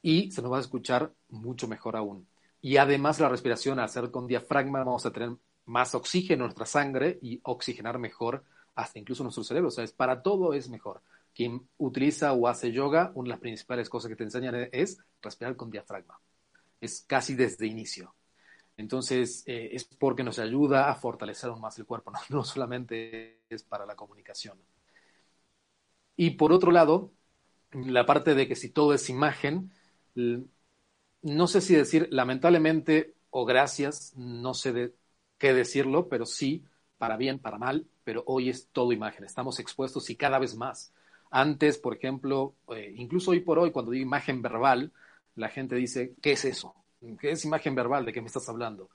[0.03, 2.27] y se nos va a escuchar mucho mejor aún.
[2.61, 5.31] Y además la respiración, al hacer con diafragma, vamos a tener
[5.65, 8.43] más oxígeno en nuestra sangre y oxigenar mejor
[8.75, 9.69] hasta incluso nuestro cerebro.
[9.69, 11.01] O sea, es, para todo es mejor.
[11.33, 15.55] Quien utiliza o hace yoga, una de las principales cosas que te enseñan es respirar
[15.55, 16.19] con diafragma.
[16.79, 18.13] Es casi desde inicio.
[18.77, 23.63] Entonces, eh, es porque nos ayuda a fortalecer aún más el cuerpo, no, solamente es
[23.63, 24.57] para la comunicación.
[26.15, 27.11] Y por otro lado,
[27.73, 29.71] la parte de que si todo es imagen,
[31.21, 34.93] no sé si decir lamentablemente o gracias, no sé de
[35.37, 36.63] qué decirlo, pero sí,
[36.97, 40.93] para bien, para mal, pero hoy es todo imagen, estamos expuestos y cada vez más.
[41.31, 44.93] Antes, por ejemplo, eh, incluso hoy por hoy, cuando digo imagen verbal,
[45.35, 46.75] la gente dice, ¿qué es eso?
[47.19, 48.05] ¿Qué es imagen verbal?
[48.05, 48.89] ¿De qué me estás hablando?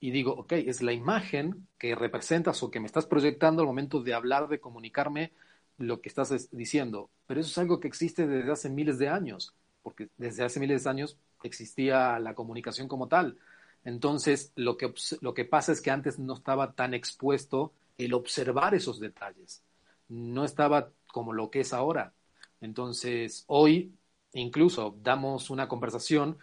[0.00, 4.02] Y digo, ok, es la imagen que representas o que me estás proyectando al momento
[4.02, 5.32] de hablar, de comunicarme
[5.78, 7.10] lo que estás diciendo.
[7.26, 10.84] Pero eso es algo que existe desde hace miles de años, porque desde hace miles
[10.84, 13.38] de años existía la comunicación como tal.
[13.84, 18.74] Entonces, lo que, lo que pasa es que antes no estaba tan expuesto el observar
[18.74, 19.62] esos detalles.
[20.08, 22.12] No estaba como lo que es ahora.
[22.60, 23.92] Entonces, hoy
[24.32, 26.38] incluso damos una conversación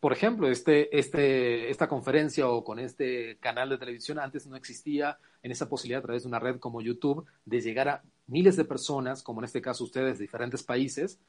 [0.00, 5.18] por ejemplo, este, este, esta conferencia o con este canal de televisión antes no existía
[5.42, 8.64] en esa posibilidad a través de una red como YouTube de llegar a miles de
[8.64, 11.20] personas, como en este caso ustedes, de diferentes países,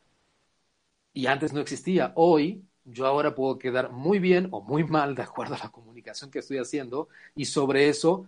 [1.13, 2.13] y antes no existía.
[2.15, 6.31] Hoy yo ahora puedo quedar muy bien o muy mal de acuerdo a la comunicación
[6.31, 8.27] que estoy haciendo y sobre eso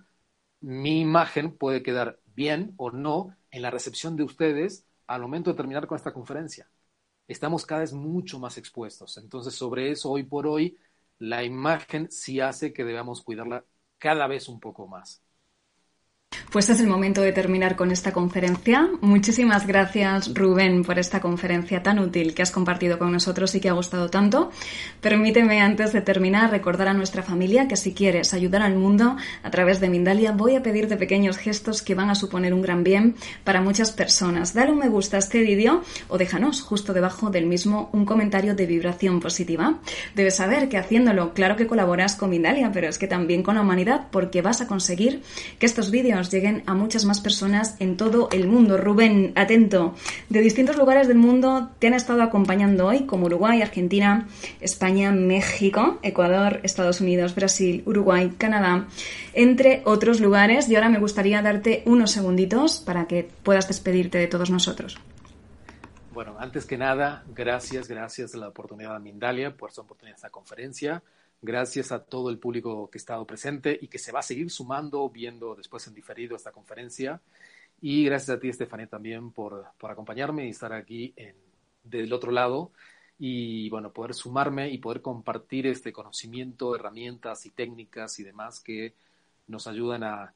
[0.61, 5.57] mi imagen puede quedar bien o no en la recepción de ustedes al momento de
[5.57, 6.67] terminar con esta conferencia
[7.27, 9.17] estamos cada vez mucho más expuestos.
[9.17, 10.77] Entonces, sobre eso, hoy por hoy,
[11.19, 13.65] la imagen sí hace que debamos cuidarla
[13.97, 15.21] cada vez un poco más.
[16.51, 18.89] Pues es el momento de terminar con esta conferencia.
[19.01, 23.67] Muchísimas gracias, Rubén, por esta conferencia tan útil que has compartido con nosotros y que
[23.67, 24.49] ha gustado tanto.
[25.01, 29.51] Permíteme, antes de terminar, recordar a nuestra familia que si quieres ayudar al mundo a
[29.51, 33.15] través de Mindalia, voy a pedirte pequeños gestos que van a suponer un gran bien
[33.43, 34.53] para muchas personas.
[34.53, 38.55] Dale un me gusta a este vídeo o déjanos justo debajo del mismo un comentario
[38.55, 39.79] de vibración positiva.
[40.15, 43.61] Debes saber que haciéndolo, claro que colaboras con Mindalia, pero es que también con la
[43.61, 45.23] humanidad porque vas a conseguir
[45.59, 48.77] que estos vídeos lleguen a muchas más personas en todo el mundo.
[48.77, 49.95] Rubén, atento,
[50.29, 54.27] de distintos lugares del mundo te han estado acompañando hoy, como Uruguay, Argentina,
[54.61, 58.87] España, México, Ecuador, Estados Unidos, Brasil, Uruguay, Canadá,
[59.33, 60.69] entre otros lugares.
[60.69, 64.97] Y ahora me gustaría darte unos segunditos para que puedas despedirte de todos nosotros.
[66.13, 70.17] Bueno, antes que nada, gracias, gracias a la oportunidad de Mindalia por esta oportunidad de
[70.17, 71.03] esta conferencia.
[71.41, 74.49] Gracias a todo el público que ha estado presente y que se va a seguir
[74.49, 77.21] sumando, viendo después en diferido esta conferencia.
[77.81, 81.35] Y gracias a ti, Estefanía, también por, por acompañarme y estar aquí en,
[81.83, 82.71] del otro lado
[83.19, 88.95] y bueno, poder sumarme y poder compartir este conocimiento, herramientas y técnicas y demás que
[89.47, 90.33] nos ayudan a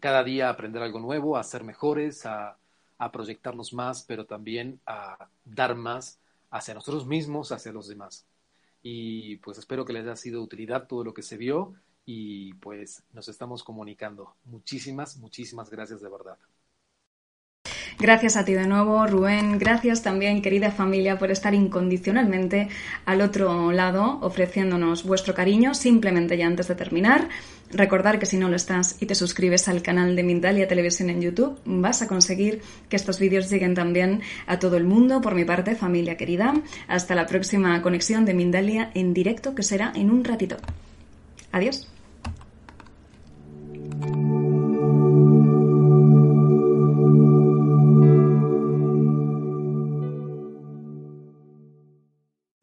[0.00, 2.58] cada día aprender algo nuevo, a ser mejores, a,
[2.98, 8.26] a proyectarnos más, pero también a dar más hacia nosotros mismos, hacia los demás
[8.82, 11.74] y pues espero que les haya sido de utilidad todo lo que se vio
[12.06, 14.34] y pues nos estamos comunicando.
[14.44, 16.38] Muchísimas, muchísimas gracias de verdad.
[18.00, 19.58] Gracias a ti de nuevo, Rubén.
[19.58, 22.70] Gracias también, querida familia, por estar incondicionalmente
[23.04, 25.74] al otro lado, ofreciéndonos vuestro cariño.
[25.74, 27.28] Simplemente ya antes de terminar,
[27.72, 31.20] recordar que si no lo estás y te suscribes al canal de Mindalia Televisión en
[31.20, 35.20] YouTube, vas a conseguir que estos vídeos lleguen también a todo el mundo.
[35.20, 36.54] Por mi parte, familia querida,
[36.88, 40.56] hasta la próxima conexión de Mindalia en directo, que será en un ratito.
[41.52, 41.88] Adiós.